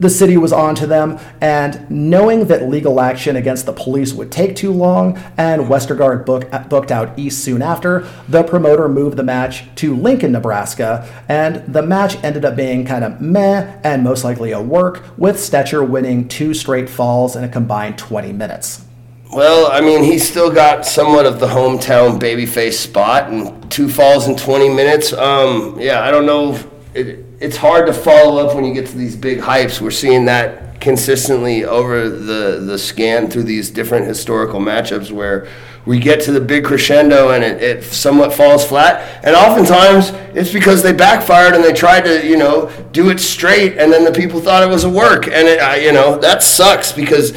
[0.00, 4.32] the city was on to them, and knowing that legal action against the police would
[4.32, 9.22] take too long, and Westergaard book, booked out east soon after, the promoter moved the
[9.22, 14.24] match to Lincoln, Nebraska, and the match ended up being kind of meh and most
[14.24, 18.86] likely a work, with Stecher winning two straight falls in a combined 20 minutes.
[19.32, 24.26] Well, I mean, he's still got somewhat of the hometown babyface spot, and two falls
[24.26, 25.12] in 20 minutes.
[25.12, 26.58] Um, yeah, I don't know.
[26.94, 29.80] It, it's hard to follow up when you get to these big hypes.
[29.80, 35.48] We're seeing that consistently over the, the scan through these different historical matchups where
[35.86, 39.24] we get to the big crescendo and it, it somewhat falls flat.
[39.24, 43.78] And oftentimes it's because they backfired and they tried to, you know, do it straight,
[43.78, 45.26] and then the people thought it was a work.
[45.26, 47.32] And, it, you know, that sucks because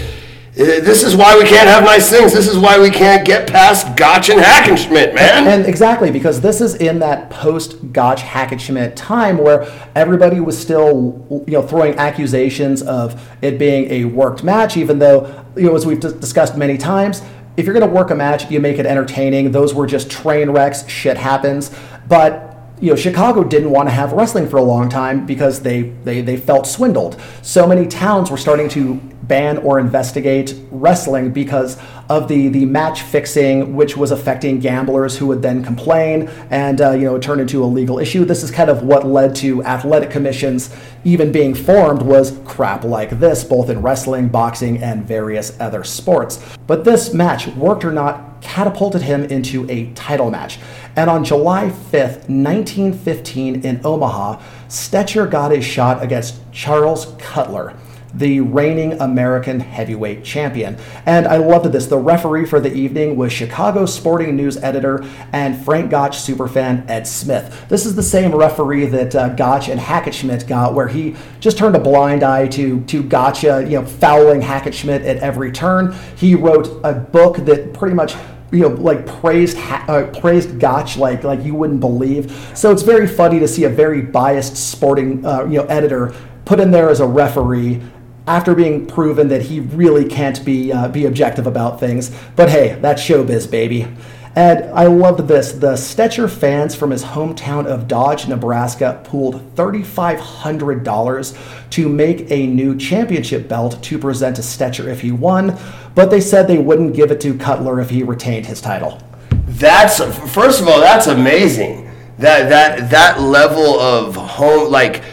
[0.56, 2.32] Eh, this is why we can't have nice things.
[2.32, 5.48] This is why we can't get past Gotch and Hackenschmidt, man.
[5.48, 11.44] And exactly, because this is in that post Gotch Hackenschmidt time where everybody was still,
[11.48, 15.88] you know, throwing accusations of it being a worked match, even though, you know, as
[15.88, 17.24] we've discussed many times,
[17.58, 19.52] if you're going to work a match, you make it entertaining.
[19.52, 20.88] Those were just train wrecks.
[20.88, 21.72] Shit happens.
[22.08, 25.84] But you know, Chicago didn't want to have wrestling for a long time because they,
[26.04, 27.22] they, they felt swindled.
[27.42, 33.02] So many towns were starting to ban or investigate wrestling because of the, the match
[33.02, 37.64] fixing, which was affecting gamblers who would then complain and, uh, you know, turn into
[37.64, 38.26] a legal issue.
[38.26, 43.20] This is kind of what led to athletic commissions even being formed was crap like
[43.20, 46.44] this, both in wrestling, boxing, and various other sports.
[46.68, 50.60] But this match, worked or not, catapulted him into a title match.
[50.96, 57.76] And on July 5th, 1915, in Omaha, Stecher got his shot against Charles Cutler,
[58.14, 60.78] the reigning American heavyweight champion.
[61.08, 61.88] And I loved this.
[61.88, 67.08] The referee for the evening was Chicago Sporting News editor and Frank Gotch superfan Ed
[67.08, 67.66] Smith.
[67.70, 71.76] This is the same referee that uh, Gotch and Hackenschmidt got, where he just turned
[71.76, 75.96] a blind eye to to Gotcha, you know, fouling Hackenschmidt at every turn.
[76.16, 78.14] He wrote a book that pretty much
[78.54, 82.32] you know, like praised uh, praised Gotch like like you wouldn't believe.
[82.56, 86.14] So it's very funny to see a very biased sporting uh, you know editor
[86.46, 87.82] put in there as a referee
[88.28, 92.16] after being proven that he really can't be uh, be objective about things.
[92.36, 93.88] But hey, that's showbiz, baby.
[94.36, 95.52] And I loved this.
[95.52, 102.76] The Stecher fans from his hometown of Dodge, Nebraska, pooled $3,500 to make a new
[102.76, 105.56] championship belt to present to Stecher if he won,
[105.94, 109.00] but they said they wouldn't give it to Cutler if he retained his title.
[109.46, 110.00] That's
[110.34, 111.92] first of all, that's amazing.
[112.18, 115.04] That that that level of home, like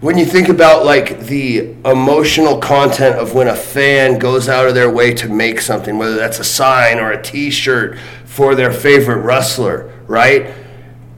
[0.00, 4.74] when you think about like the emotional content of when a fan goes out of
[4.74, 7.98] their way to make something, whether that's a sign or a T-shirt
[8.34, 10.52] for their favorite wrestler, right?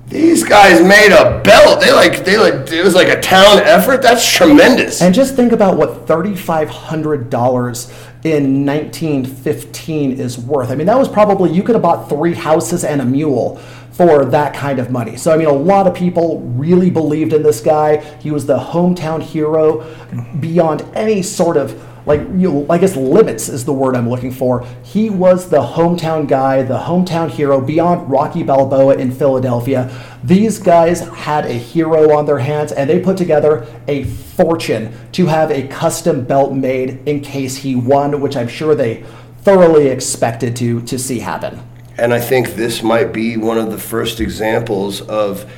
[0.06, 1.80] These guys made a belt.
[1.80, 4.02] They like they like it was like a town effort.
[4.02, 5.00] That's tremendous.
[5.00, 7.90] And just think about what thirty-five hundred dollars
[8.22, 10.70] in 1915 is worth.
[10.70, 13.56] I mean, that was probably you could have bought three houses and a mule
[13.92, 15.16] for that kind of money.
[15.16, 17.96] So I mean, a lot of people really believed in this guy.
[18.20, 19.86] He was the hometown hero
[20.38, 24.30] beyond any sort of like you know, I guess limits is the word I'm looking
[24.30, 24.64] for.
[24.84, 29.90] He was the hometown guy, the hometown hero beyond Rocky Balboa in Philadelphia.
[30.22, 35.26] These guys had a hero on their hands and they put together a fortune to
[35.26, 39.04] have a custom belt made in case he won, which I'm sure they
[39.42, 41.60] thoroughly expected to to see happen.
[41.98, 45.50] And I think this might be one of the first examples of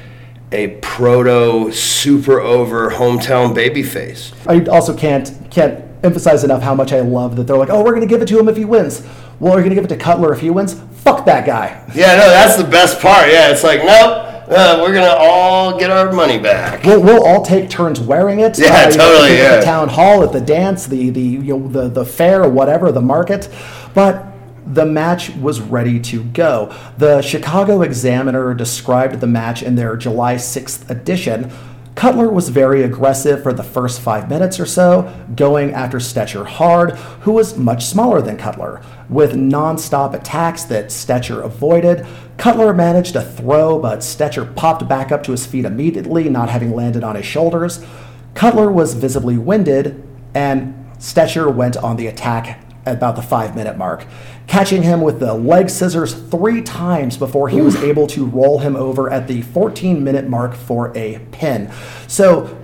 [0.50, 4.32] a proto super over hometown babyface.
[4.46, 7.90] I also can't can't emphasize enough how much I love that they're like, oh, we're
[7.90, 9.02] going to give it to him if he wins.
[9.40, 10.74] Well, we're going to give it to Cutler if he wins.
[10.74, 11.84] Fuck that guy.
[11.94, 13.28] Yeah, no, that's the best part.
[13.28, 14.26] Yeah, it's like, nope.
[14.50, 16.82] Uh, we're gonna all get our money back.
[16.82, 18.58] We'll, we'll all take turns wearing it.
[18.58, 19.32] Yeah, uh, totally.
[19.32, 19.56] At yeah.
[19.58, 23.02] the town hall, at the dance, the the you know, the the fair, whatever, the
[23.02, 23.50] market,
[23.92, 24.24] but
[24.68, 26.74] the match was ready to go.
[26.98, 31.50] The Chicago Examiner described the match in their July 6th edition.
[31.98, 36.92] Cutler was very aggressive for the first five minutes or so, going after Stecher hard,
[37.22, 38.80] who was much smaller than Cutler.
[39.08, 45.24] With non-stop attacks that Stecher avoided, Cutler managed a throw, but Stecher popped back up
[45.24, 47.84] to his feet immediately, not having landed on his shoulders.
[48.32, 50.00] Cutler was visibly winded,
[50.34, 54.04] and Stetcher went on the attack at about the five minute mark,
[54.46, 58.76] catching him with the leg scissors three times before he was able to roll him
[58.76, 61.70] over at the 14 minute mark for a pin.
[62.06, 62.56] So,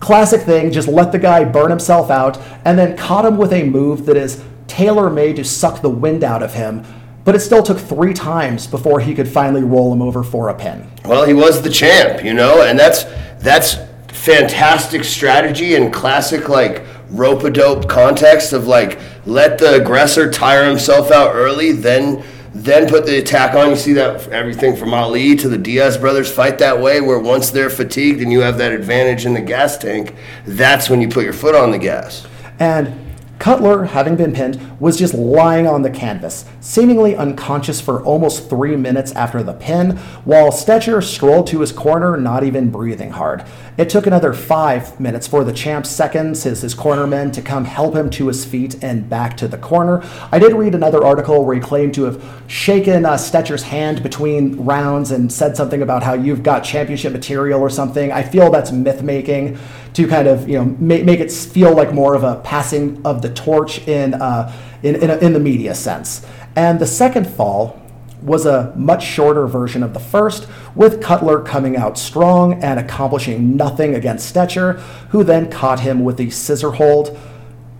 [0.00, 3.64] classic thing, just let the guy burn himself out and then caught him with a
[3.64, 6.84] move that is tailor made to suck the wind out of him.
[7.24, 10.54] But it still took three times before he could finally roll him over for a
[10.54, 10.86] pin.
[11.06, 13.04] Well, he was the champ, you know, and that's
[13.38, 13.76] that's
[14.08, 20.68] fantastic strategy and classic like rope a dope context of like let the aggressor tire
[20.68, 22.24] himself out early, then
[22.54, 23.70] then put the attack on.
[23.70, 27.50] You see that everything from Ali to the Diaz brothers fight that way, where once
[27.50, 30.14] they're fatigued and you have that advantage in the gas tank,
[30.46, 32.26] that's when you put your foot on the gas.
[32.60, 33.03] And
[33.44, 38.74] Cutler, having been pinned, was just lying on the canvas, seemingly unconscious for almost three
[38.74, 43.44] minutes after the pin, while Stecher strolled to his corner, not even breathing hard.
[43.76, 47.94] It took another five minutes for the champ's seconds, his, his cornermen, to come help
[47.94, 50.02] him to his feet and back to the corner.
[50.32, 54.64] I did read another article where he claimed to have shaken uh, Stecher's hand between
[54.64, 58.10] rounds and said something about how you've got championship material or something.
[58.10, 59.58] I feel that's myth making
[59.94, 63.22] to kind of you know make, make it feel like more of a passing of
[63.22, 66.26] the torch in uh, in in, a, in the media sense.
[66.56, 67.80] And the second fall
[68.22, 73.56] was a much shorter version of the first, with Cutler coming out strong and accomplishing
[73.56, 74.80] nothing against Stecher,
[75.10, 77.18] who then caught him with the scissor hold.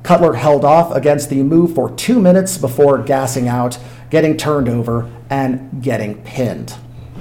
[0.03, 3.79] Cutler held off against the move for two minutes before gassing out,
[4.11, 6.75] getting turned over, and getting pinned.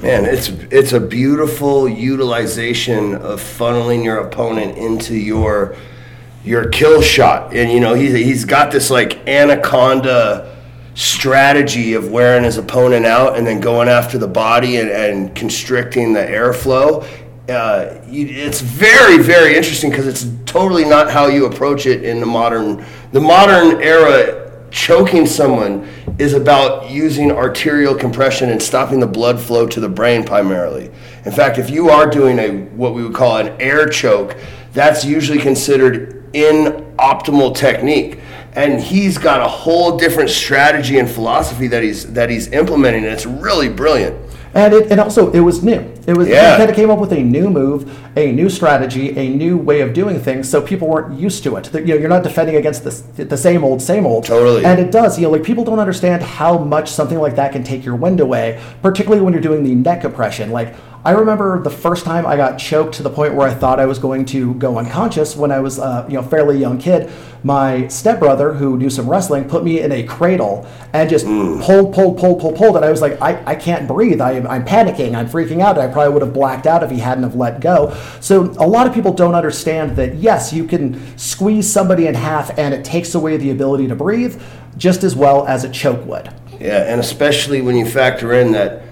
[0.04, 5.78] Man, it's it's a beautiful utilization of funneling your opponent into your
[6.44, 10.60] your kill shot, and you know he's he's got this like anaconda
[10.94, 16.12] strategy of wearing his opponent out and then going after the body and, and constricting
[16.12, 17.08] the airflow.
[17.48, 22.20] Uh, you, it's very very interesting because it's totally not how you approach it in
[22.20, 22.84] the modern
[23.14, 24.43] the modern era.
[24.74, 30.24] Choking someone is about using arterial compression and stopping the blood flow to the brain
[30.24, 30.90] primarily.
[31.26, 34.36] In fact, if you are doing a what we would call an air choke,
[34.74, 38.20] that's usually considered inoptimal technique
[38.54, 43.14] and he's got a whole different strategy and philosophy that he's that he's implementing and
[43.14, 44.20] it's really brilliant
[44.56, 45.93] And it, and also it was new.
[46.06, 46.52] It was Yeah.
[46.52, 49.82] he kind of came up with a new move, a new strategy, a new way
[49.82, 51.74] of doing things, so people weren't used to it.
[51.74, 54.26] You know, you're not defending against the, the same old, same old.
[54.26, 54.66] Totally.
[54.66, 55.18] And it does.
[55.18, 58.20] You know, like people don't understand how much something like that can take your wind
[58.20, 60.52] away, particularly when you're doing the neck compression.
[60.52, 60.76] Like
[61.06, 63.86] I remember the first time I got choked to the point where I thought I
[63.86, 67.12] was going to go unconscious when I was, uh, you know, fairly young kid.
[67.44, 72.18] My stepbrother, who knew some wrestling, put me in a cradle and just pulled, pulled,
[72.18, 74.22] pulled, pulled, pulled, and I was like, I, I can't breathe.
[74.22, 75.14] I, I'm panicking.
[75.14, 75.78] I'm freaking out.
[75.78, 77.94] I probably would have blacked out if he hadn't have let go.
[78.22, 80.16] So a lot of people don't understand that.
[80.16, 84.42] Yes, you can squeeze somebody in half, and it takes away the ability to breathe
[84.78, 86.34] just as well as a choke would.
[86.62, 88.84] Yeah, and especially when you factor in that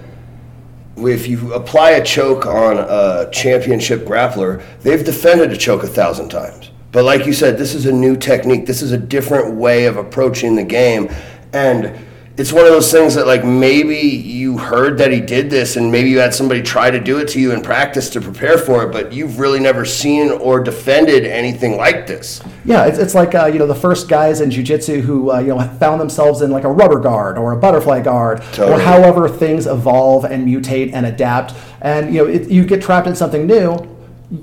[1.06, 6.28] if you apply a choke on a championship grappler, they've defended a choke a thousand
[6.28, 6.70] times.
[6.92, 8.66] But like you said, this is a new technique.
[8.66, 11.10] This is a different way of approaching the game,
[11.52, 11.98] and
[12.38, 15.92] it's one of those things that like maybe you heard that he did this and
[15.92, 18.84] maybe you had somebody try to do it to you in practice to prepare for
[18.84, 23.34] it but you've really never seen or defended anything like this yeah it's, it's like
[23.34, 26.50] uh, you know the first guys in jiu-jitsu who uh, you know found themselves in
[26.50, 28.72] like a rubber guard or a butterfly guard totally.
[28.72, 33.06] or however things evolve and mutate and adapt and you know it, you get trapped
[33.06, 33.76] in something new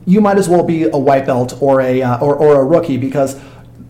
[0.05, 2.97] you might as well be a white belt or a uh, or, or a rookie
[2.97, 3.39] because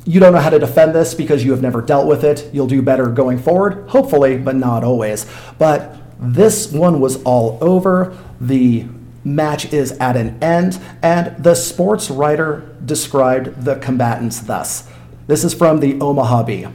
[0.06, 2.50] you don't know how to defend this because you have never dealt with it.
[2.54, 5.26] You'll do better going forward, hopefully, but not always.
[5.58, 8.18] But this one was all over.
[8.39, 8.86] The
[9.24, 14.89] match is at an end, and the sports writer described the combatants thus.
[15.28, 16.68] This is from the Omaha Bee.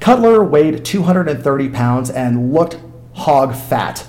[0.00, 2.78] Cutler weighed 230 pounds and looked
[3.14, 4.04] hog fat.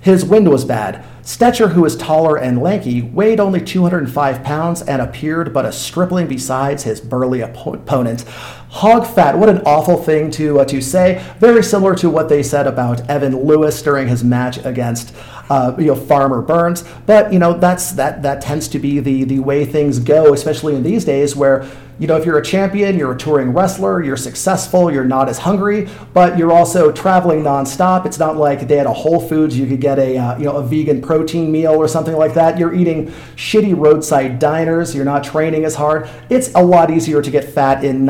[0.00, 1.04] His wind was bad.
[1.28, 6.84] Stecher, was taller and lanky, weighed only 205 pounds and appeared but a stripling besides
[6.84, 8.24] his burly opponent.
[8.70, 11.24] Hog fat, what an awful thing to, uh, to say.
[11.38, 15.14] Very similar to what they said about Evan Lewis during his match against
[15.48, 16.84] uh, you know, Farmer Burns.
[17.06, 20.74] But, you know, that's, that, that tends to be the, the way things go, especially
[20.74, 21.66] in these days where
[21.98, 25.38] you know, if you're a champion, you're a touring wrestler, you're successful, you're not as
[25.38, 28.06] hungry, but you're also traveling nonstop.
[28.06, 30.56] It's not like they had a Whole Foods, you could get a, uh, you know,
[30.58, 32.56] a vegan protein meal or something like that.
[32.56, 36.08] You're eating shitty roadside diners, you're not training as hard.
[36.30, 38.04] It's a lot easier to get fat in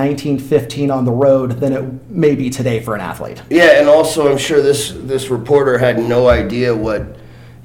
[0.51, 3.43] 1915 on the road than it may be today for an athlete.
[3.51, 7.19] Yeah, and also I'm sure this this reporter had no idea what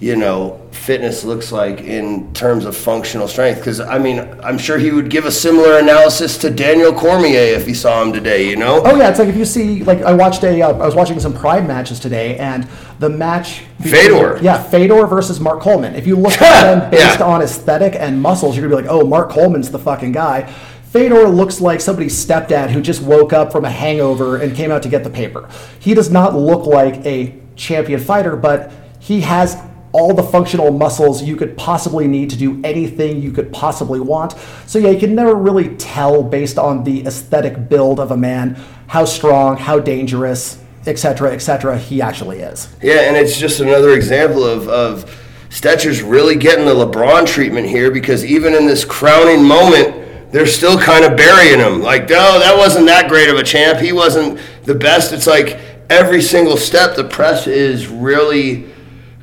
[0.04, 3.60] you know, fitness looks like in terms of functional strength.
[3.60, 7.66] Because, I mean, I'm sure he would give a similar analysis to Daniel Cormier if
[7.66, 8.82] he saw him today, you know?
[8.84, 9.10] Oh, yeah.
[9.10, 11.66] It's like if you see, like, I watched a, uh, I was watching some Pride
[11.66, 12.68] matches today, and
[13.00, 13.62] the match.
[13.80, 14.40] Fedor.
[14.42, 15.96] Yeah, Fedor versus Mark Coleman.
[15.96, 17.26] If you look at them based yeah.
[17.26, 20.54] on aesthetic and muscles, you're going to be like, oh, Mark Coleman's the fucking guy.
[20.94, 24.84] Fedor looks like somebody's stepdad who just woke up from a hangover and came out
[24.84, 25.50] to get the paper.
[25.80, 29.60] He does not look like a champion fighter, but he has
[29.92, 34.36] all the functional muscles you could possibly need to do anything you could possibly want.
[34.68, 38.54] So yeah, you can never really tell based on the aesthetic build of a man
[38.86, 41.76] how strong, how dangerous, etc., etc.
[41.80, 42.72] he actually is.
[42.84, 45.20] Yeah, and it's just another example of of
[45.50, 50.03] Stecher's really getting the LeBron treatment here because even in this crowning moment,
[50.34, 51.80] they're still kind of burying him.
[51.80, 53.80] Like, no, that wasn't that great of a champ.
[53.80, 55.14] He wasn't the best.
[55.14, 55.60] It's like
[55.92, 58.66] every single step, the press is really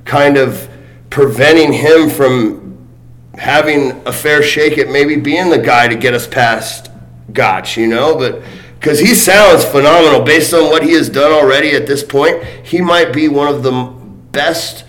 [0.04, 0.68] kind of
[1.10, 2.78] preventing him from
[3.34, 6.92] having a fair shake at maybe being the guy to get us past
[7.32, 8.40] Gotch, you know, but
[8.78, 12.42] because he sounds phenomenal based on what he has done already at this point.
[12.62, 13.72] He might be one of the
[14.30, 14.84] best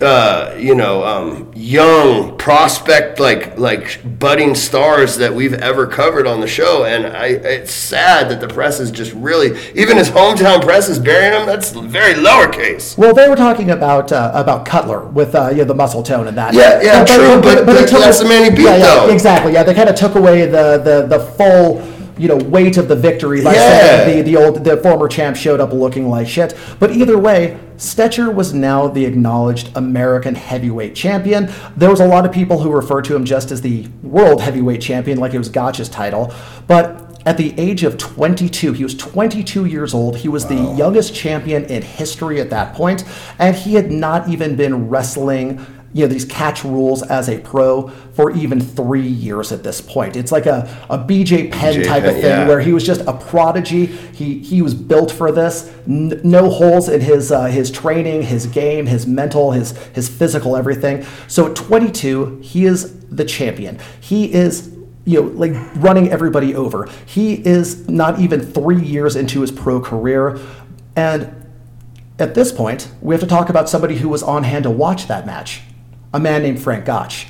[0.00, 6.40] uh, you know, um, young prospect like like budding stars that we've ever covered on
[6.40, 10.62] the show, and I, it's sad that the press is just really even his hometown
[10.62, 11.46] press is burying him.
[11.46, 12.98] That's very lowercase.
[12.98, 16.26] Well, they were talking about uh, about Cutler with uh, you know, the muscle tone
[16.26, 16.54] and that.
[16.54, 18.84] Yeah, yeah, but, true, but, but, but, but that's the man he beat yeah, yeah,
[18.84, 19.10] though.
[19.10, 19.52] Exactly.
[19.52, 22.96] Yeah, they kind of took away the the the full you know weight of the
[22.96, 24.04] victory by yeah.
[24.04, 26.56] saying the, the old the former champ showed up looking like shit.
[26.78, 31.50] But either way, Stecher was now the acknowledged American heavyweight champion.
[31.76, 34.80] There was a lot of people who referred to him just as the world heavyweight
[34.80, 36.32] champion, like it was Gotch's title.
[36.66, 40.16] But at the age of 22, he was 22 years old.
[40.16, 40.50] He was wow.
[40.50, 43.04] the youngest champion in history at that point,
[43.38, 45.64] and he had not even been wrestling
[45.94, 50.16] you know these catch rules as a pro for even three years at this point.
[50.16, 52.48] It's like a, a BJ Penn BJ type Penn, of thing yeah.
[52.48, 53.86] where he was just a prodigy.
[53.86, 55.72] He he was built for this.
[55.86, 60.56] N- no holes in his uh, his training, his game, his mental, his his physical,
[60.56, 61.06] everything.
[61.28, 63.78] So at 22, he is the champion.
[64.00, 64.74] He is
[65.04, 66.90] you know, like running everybody over.
[67.06, 70.40] He is not even three years into his pro career.
[70.96, 71.52] And
[72.18, 75.06] at this point, we have to talk about somebody who was on hand to watch
[75.06, 75.62] that match
[76.14, 77.26] a man named Frank Gotch.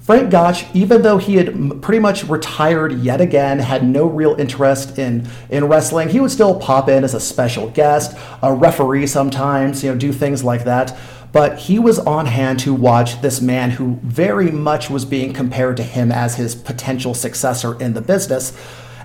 [0.00, 4.98] Frank Gotch, even though he had pretty much retired yet again, had no real interest
[4.98, 9.84] in, in wrestling, he would still pop in as a special guest, a referee sometimes,
[9.84, 10.96] you know, do things like that.
[11.30, 15.76] But he was on hand to watch this man who very much was being compared
[15.76, 18.56] to him as his potential successor in the business.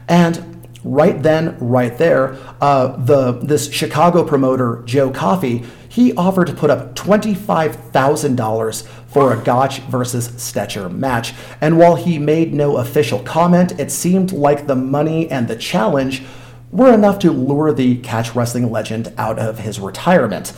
[0.08, 6.54] And right then, right there, uh, the this Chicago promoter Joe Coffey, he offered to
[6.54, 11.36] put up twenty five thousand dollars for a Gotch versus Stecher match.
[11.62, 16.24] And while he made no official comment, it seemed like the money and the challenge
[16.72, 20.52] were enough to lure the catch wrestling legend out of his retirement.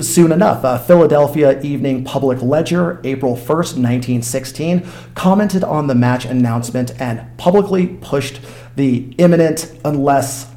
[0.00, 6.98] soon enough, uh, Philadelphia Evening Public Ledger, April 1st, 1916, commented on the match announcement
[6.98, 8.40] and publicly pushed
[8.76, 10.53] the imminent unless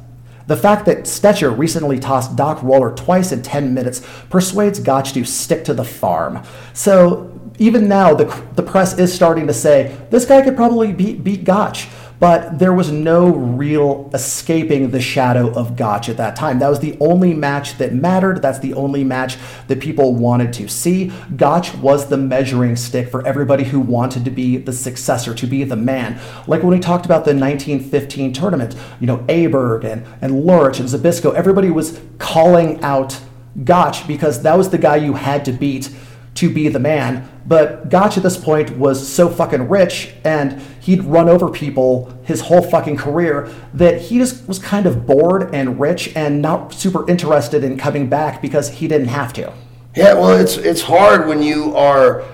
[0.48, 5.24] the fact that Stecher recently tossed Doc Roller twice in 10 minutes persuades Gotch to
[5.24, 6.42] stick to the farm.
[6.72, 8.24] So even now, the,
[8.54, 11.88] the press is starting to say this guy could probably beat, beat Gotch
[12.20, 16.58] but there was no real escaping the shadow of Gotch at that time.
[16.58, 18.42] That was the only match that mattered.
[18.42, 19.36] That's the only match
[19.68, 21.12] that people wanted to see.
[21.36, 25.64] Gotch was the measuring stick for everybody who wanted to be the successor, to be
[25.64, 26.20] the man.
[26.46, 30.88] Like when we talked about the 1915 tournament, you know, Aberg and, and Lurich and
[30.88, 33.20] Zbyszko, everybody was calling out
[33.64, 35.90] Gotch because that was the guy you had to beat
[36.34, 37.28] to be the man.
[37.46, 42.40] But Gotch at this point was so fucking rich and he'd run over people his
[42.40, 47.06] whole fucking career that he just was kind of bored and rich and not super
[47.10, 49.52] interested in coming back because he didn't have to.
[49.94, 52.24] Yeah, well, it's it's hard when you are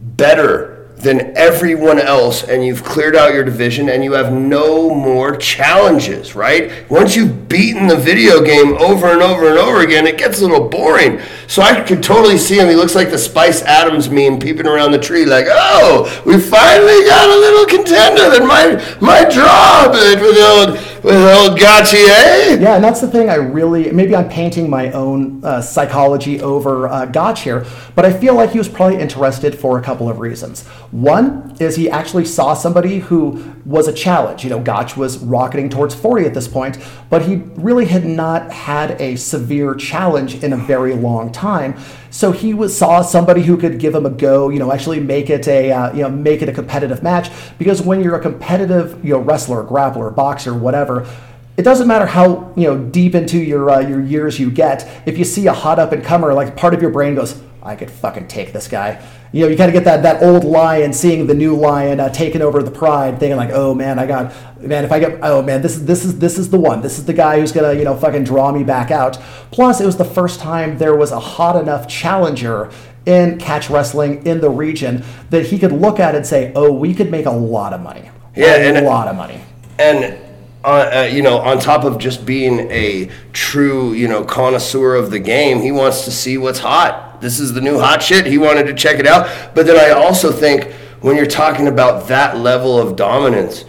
[0.00, 0.71] better
[1.02, 6.36] than everyone else and you've cleared out your division and you have no more challenges,
[6.36, 6.72] right?
[6.88, 10.46] Once you've beaten the video game over and over and over again, it gets a
[10.46, 11.20] little boring.
[11.48, 12.68] So I could totally see him.
[12.68, 17.04] He looks like the Spice Adams meme peeping around the tree, like, oh, we finally
[17.04, 22.60] got a little contender that my my bit with old, with old Gauthier.
[22.60, 26.86] Yeah, and that's the thing I really, maybe I'm painting my own uh, psychology over
[26.86, 30.20] uh, Gotch here, but I feel like he was probably interested for a couple of
[30.20, 30.66] reasons.
[30.90, 34.44] One is he actually saw somebody who was a challenge.
[34.44, 36.78] You know, Gotch was rocketing towards 40 at this point,
[37.10, 41.74] but he really had not had a severe challenge in a very long time.
[42.12, 44.48] So he was saw somebody who could give him a go.
[44.50, 47.82] You know, actually make it a uh, you know make it a competitive match because
[47.82, 51.08] when you're a competitive you know wrestler, grappler, boxer, whatever
[51.56, 54.88] it doesn't matter how you know deep into your uh, your years you get.
[55.06, 57.76] If you see a hot up and comer, like part of your brain goes, "I
[57.76, 59.00] could fucking take this guy."
[59.32, 62.08] You know, you kind of get that that old lion seeing the new lion uh,
[62.10, 64.84] taking over the pride, thinking like, "Oh man, I got man.
[64.84, 66.82] If I get, oh man, this is this is this is the one.
[66.82, 69.18] This is the guy who's gonna you know fucking draw me back out."
[69.50, 72.70] Plus, it was the first time there was a hot enough challenger
[73.06, 76.94] in catch wrestling in the region that he could look at and say, "Oh, we
[76.94, 79.40] could make a lot of money." Yeah, a and- lot of money.
[79.78, 80.18] and
[80.64, 85.10] uh, uh, you know, on top of just being a true, you know, connoisseur of
[85.10, 87.11] the game, he wants to see what's hot.
[87.22, 88.26] This is the new hot shit.
[88.26, 89.30] He wanted to check it out.
[89.54, 93.64] But then I also think when you're talking about that level of dominance,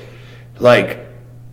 [0.59, 0.99] like,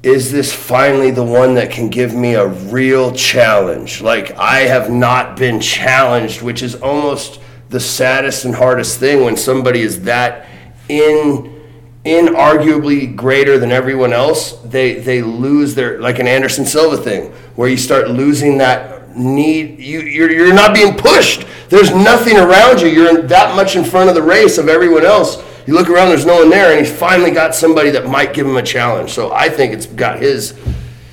[0.03, 4.01] is this finally the one that can give me a real challenge?
[4.01, 7.38] Like, I have not been challenged, which is almost
[7.68, 10.46] the saddest and hardest thing when somebody is that
[10.88, 11.61] in
[12.05, 17.68] inarguably greater than everyone else, they they lose their like an Anderson Silva thing, where
[17.68, 19.78] you start losing that need.
[19.78, 21.46] You you're, you're not being pushed.
[21.68, 22.88] There's nothing around you.
[22.88, 25.42] You're that much in front of the race of everyone else.
[25.66, 28.46] You look around, there's no one there, and he's finally got somebody that might give
[28.46, 29.11] him a challenge.
[29.11, 30.58] So I think it's got his.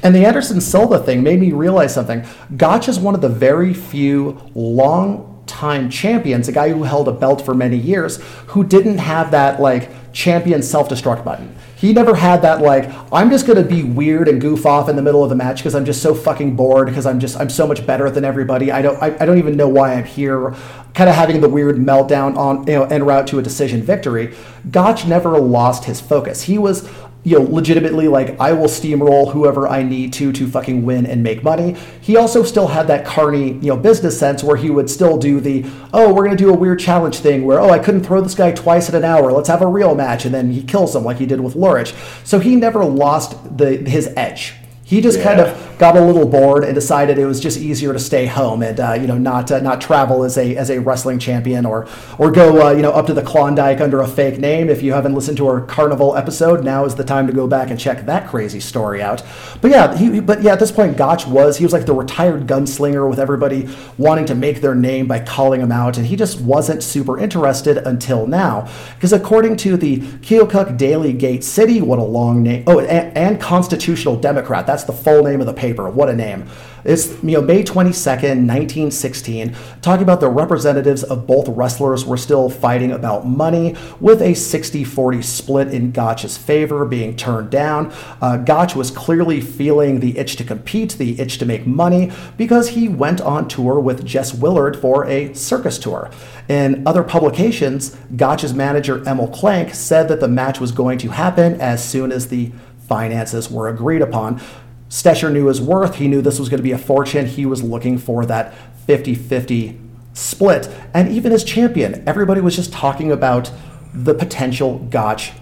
[0.04, 2.26] And the Anderson Silva thing made me realize something.
[2.56, 7.12] Gotch is one of the very few long time champions, a guy who held a
[7.12, 8.18] belt for many years,
[8.48, 11.56] who didn't have that like champion self destruct button.
[11.78, 15.02] He never had that like I'm just gonna be weird and goof off in the
[15.04, 17.68] middle of the match because I'm just so fucking bored because I'm just I'm so
[17.68, 18.72] much better than everybody.
[18.72, 20.56] I don't I, I don't even know why I'm here.
[20.96, 24.36] Kind of having the weird meltdown on you know en route to a decision victory.
[24.72, 26.42] Gotch never lost his focus.
[26.42, 26.90] He was
[27.28, 31.22] you know, legitimately like I will steamroll whoever I need to to fucking win and
[31.22, 31.76] make money.
[32.00, 35.42] He also still had that carny, you know, business sense where he would still do
[35.42, 38.34] the, oh, we're gonna do a weird challenge thing where, oh, I couldn't throw this
[38.34, 39.34] guy twice in an hour.
[39.34, 41.94] Let's have a real match, and then he kills him like he did with Lurich.
[42.26, 44.54] So he never lost the his edge.
[44.88, 48.00] He just kind of got a little bored and decided it was just easier to
[48.00, 51.20] stay home and uh, you know not uh, not travel as a as a wrestling
[51.20, 54.70] champion or or go uh, you know up to the Klondike under a fake name.
[54.70, 57.70] If you haven't listened to our Carnival episode, now is the time to go back
[57.70, 59.24] and check that crazy story out.
[59.60, 62.48] But yeah, he but yeah at this point Gotch was he was like the retired
[62.48, 63.68] gunslinger with everybody
[63.98, 67.78] wanting to make their name by calling him out, and he just wasn't super interested
[67.80, 72.64] until now because according to the Keokuk Daily Gate City, what a long name.
[72.68, 74.66] Oh, and, and Constitutional Democrat.
[74.66, 75.90] That's the full name of the paper.
[75.90, 76.50] What a name.
[76.84, 82.50] It's you know May 22nd, 1916, talking about the representatives of both wrestlers were still
[82.50, 87.94] fighting about money with a 60-40 split in Gotch's favor being turned down.
[88.22, 92.70] Uh, Gotch was clearly feeling the itch to compete, the itch to make money because
[92.70, 96.10] he went on tour with Jess Willard for a circus tour.
[96.48, 101.60] In other publications, Gotch's manager Emil Klank said that the match was going to happen
[101.60, 102.52] as soon as the
[102.88, 104.42] finances were agreed upon.
[104.90, 105.96] Stecher knew his worth.
[105.96, 107.26] He knew this was going to be a fortune.
[107.26, 108.54] He was looking for that
[108.86, 109.80] 50 50
[110.14, 110.70] split.
[110.94, 113.52] And even as champion, everybody was just talking about
[113.94, 115.34] the potential Gotch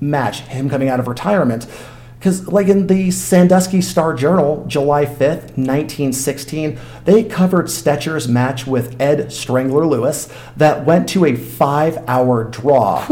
[0.00, 1.66] match, him coming out of retirement.
[2.24, 8.98] Because, like in the Sandusky Star Journal, July 5th, 1916, they covered Stecher's match with
[8.98, 13.04] Ed Strangler Lewis that went to a five hour draw.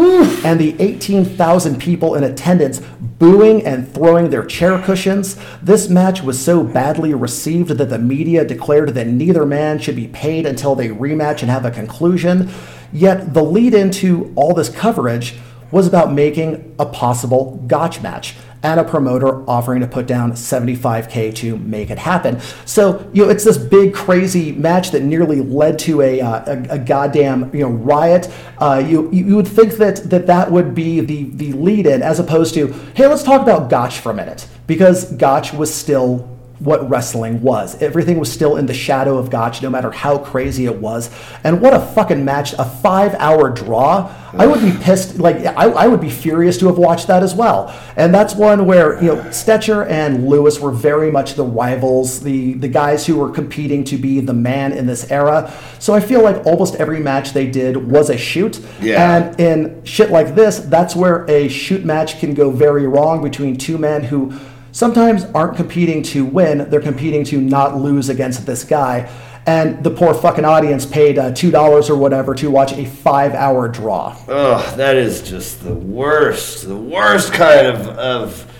[0.46, 5.36] And the 18,000 people in attendance booing and throwing their chair cushions.
[5.60, 10.08] This match was so badly received that the media declared that neither man should be
[10.08, 12.50] paid until they rematch and have a conclusion.
[12.94, 15.34] Yet, the lead into all this coverage
[15.72, 21.34] was about making a possible Gotch match and a promoter offering to put down 75k
[21.34, 22.40] to make it happen.
[22.64, 26.74] So you know it's this big crazy match that nearly led to a uh, a,
[26.74, 28.30] a, goddamn you know riot.
[28.58, 32.20] Uh, you you would think that that that would be the the lead in as
[32.20, 36.31] opposed to hey let's talk about Gotch for a minute because Gotch was still
[36.64, 37.80] what wrestling was.
[37.82, 41.10] Everything was still in the shadow of Gotch, no matter how crazy it was.
[41.44, 42.52] And what a fucking match!
[42.54, 44.14] A five-hour draw.
[44.34, 45.18] I would be pissed.
[45.18, 47.78] Like I, I would be furious to have watched that as well.
[47.96, 52.54] And that's one where you know Stecher and Lewis were very much the rivals, the
[52.54, 55.52] the guys who were competing to be the man in this era.
[55.78, 58.60] So I feel like almost every match they did was a shoot.
[58.80, 59.16] Yeah.
[59.16, 63.56] And in shit like this, that's where a shoot match can go very wrong between
[63.56, 64.32] two men who
[64.72, 69.10] sometimes aren't competing to win, they're competing to not lose against this guy.
[69.44, 73.68] And the poor fucking audience paid uh, $2 or whatever to watch a five hour
[73.68, 74.16] draw.
[74.28, 78.52] Oh, that is just the worst, the worst kind of, of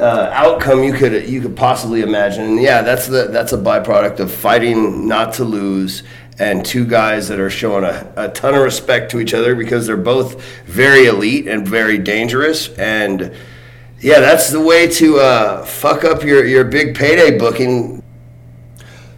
[0.00, 2.44] uh, outcome you could you could possibly imagine.
[2.44, 6.02] And yeah, that's the that's a byproduct of fighting not to lose
[6.38, 9.86] and two guys that are showing a, a ton of respect to each other because
[9.86, 13.34] they're both very elite and very dangerous and
[14.02, 18.02] yeah, that's the way to uh, fuck up your, your big payday booking.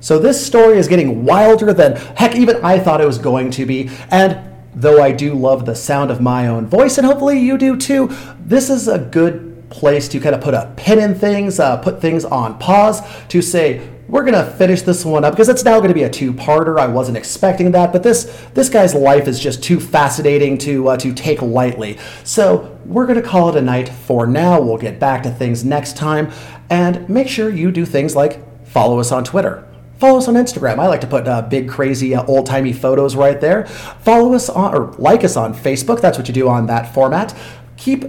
[0.01, 3.65] So this story is getting wilder than heck, even I thought it was going to
[3.65, 3.91] be.
[4.11, 4.39] And
[4.75, 8.15] though I do love the sound of my own voice, and hopefully you do too,
[8.39, 12.03] this is a good place to kind of put a pin in things, uh, put
[12.03, 15.95] things on pause, to say, we're gonna finish this one up because it's now gonna
[15.95, 16.79] be a two-parter.
[16.79, 18.25] I wasn't expecting that, but this
[18.55, 21.99] this guy's life is just too fascinating to uh, to take lightly.
[22.23, 24.61] So we're gonna call it a night for now.
[24.61, 26.31] We'll get back to things next time,
[26.69, 29.67] and make sure you do things like follow us on Twitter.
[29.99, 30.79] Follow us on Instagram.
[30.81, 33.67] I like to put uh, big, crazy, uh, old timey photos right there.
[33.67, 36.01] Follow us on, or like us on Facebook.
[36.01, 37.35] That's what you do on that format.
[37.77, 38.05] Keep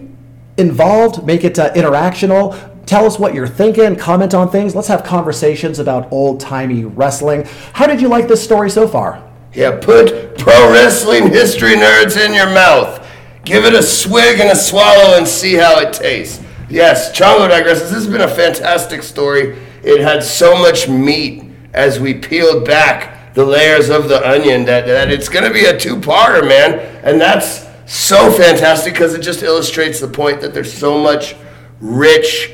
[0.58, 4.76] involved, make it uh, interactional Tell us what you're thinking, comment on things.
[4.76, 7.46] Let's have conversations about old timey wrestling.
[7.74, 9.24] How did you like this story so far?
[9.54, 13.08] Yeah, put pro wrestling history nerds in your mouth.
[13.44, 16.44] Give it a swig and a swallow and see how it tastes.
[16.70, 17.90] Yes, Chongo digresses.
[17.90, 19.58] This has been a fantastic story.
[19.84, 24.88] It had so much meat as we peeled back the layers of the onion that,
[24.88, 26.80] that it's going to be a two parter, man.
[27.04, 31.36] And that's so fantastic because it just illustrates the point that there's so much
[31.80, 32.52] rich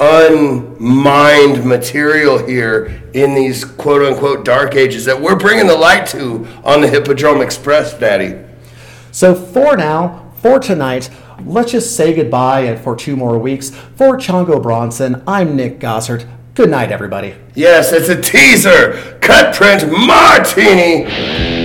[0.00, 6.46] unmined material here in these quote unquote dark ages that we're bringing the light to
[6.64, 8.38] on the Hippodrome Express, Daddy.
[9.10, 11.10] So for now, for tonight,
[11.44, 13.70] let's just say goodbye and for two more weeks.
[13.70, 16.28] For Chongo Bronson, I'm Nick Gossert.
[16.54, 17.34] Good night, everybody.
[17.54, 19.18] Yes, it's a teaser.
[19.20, 21.57] Cut print martini.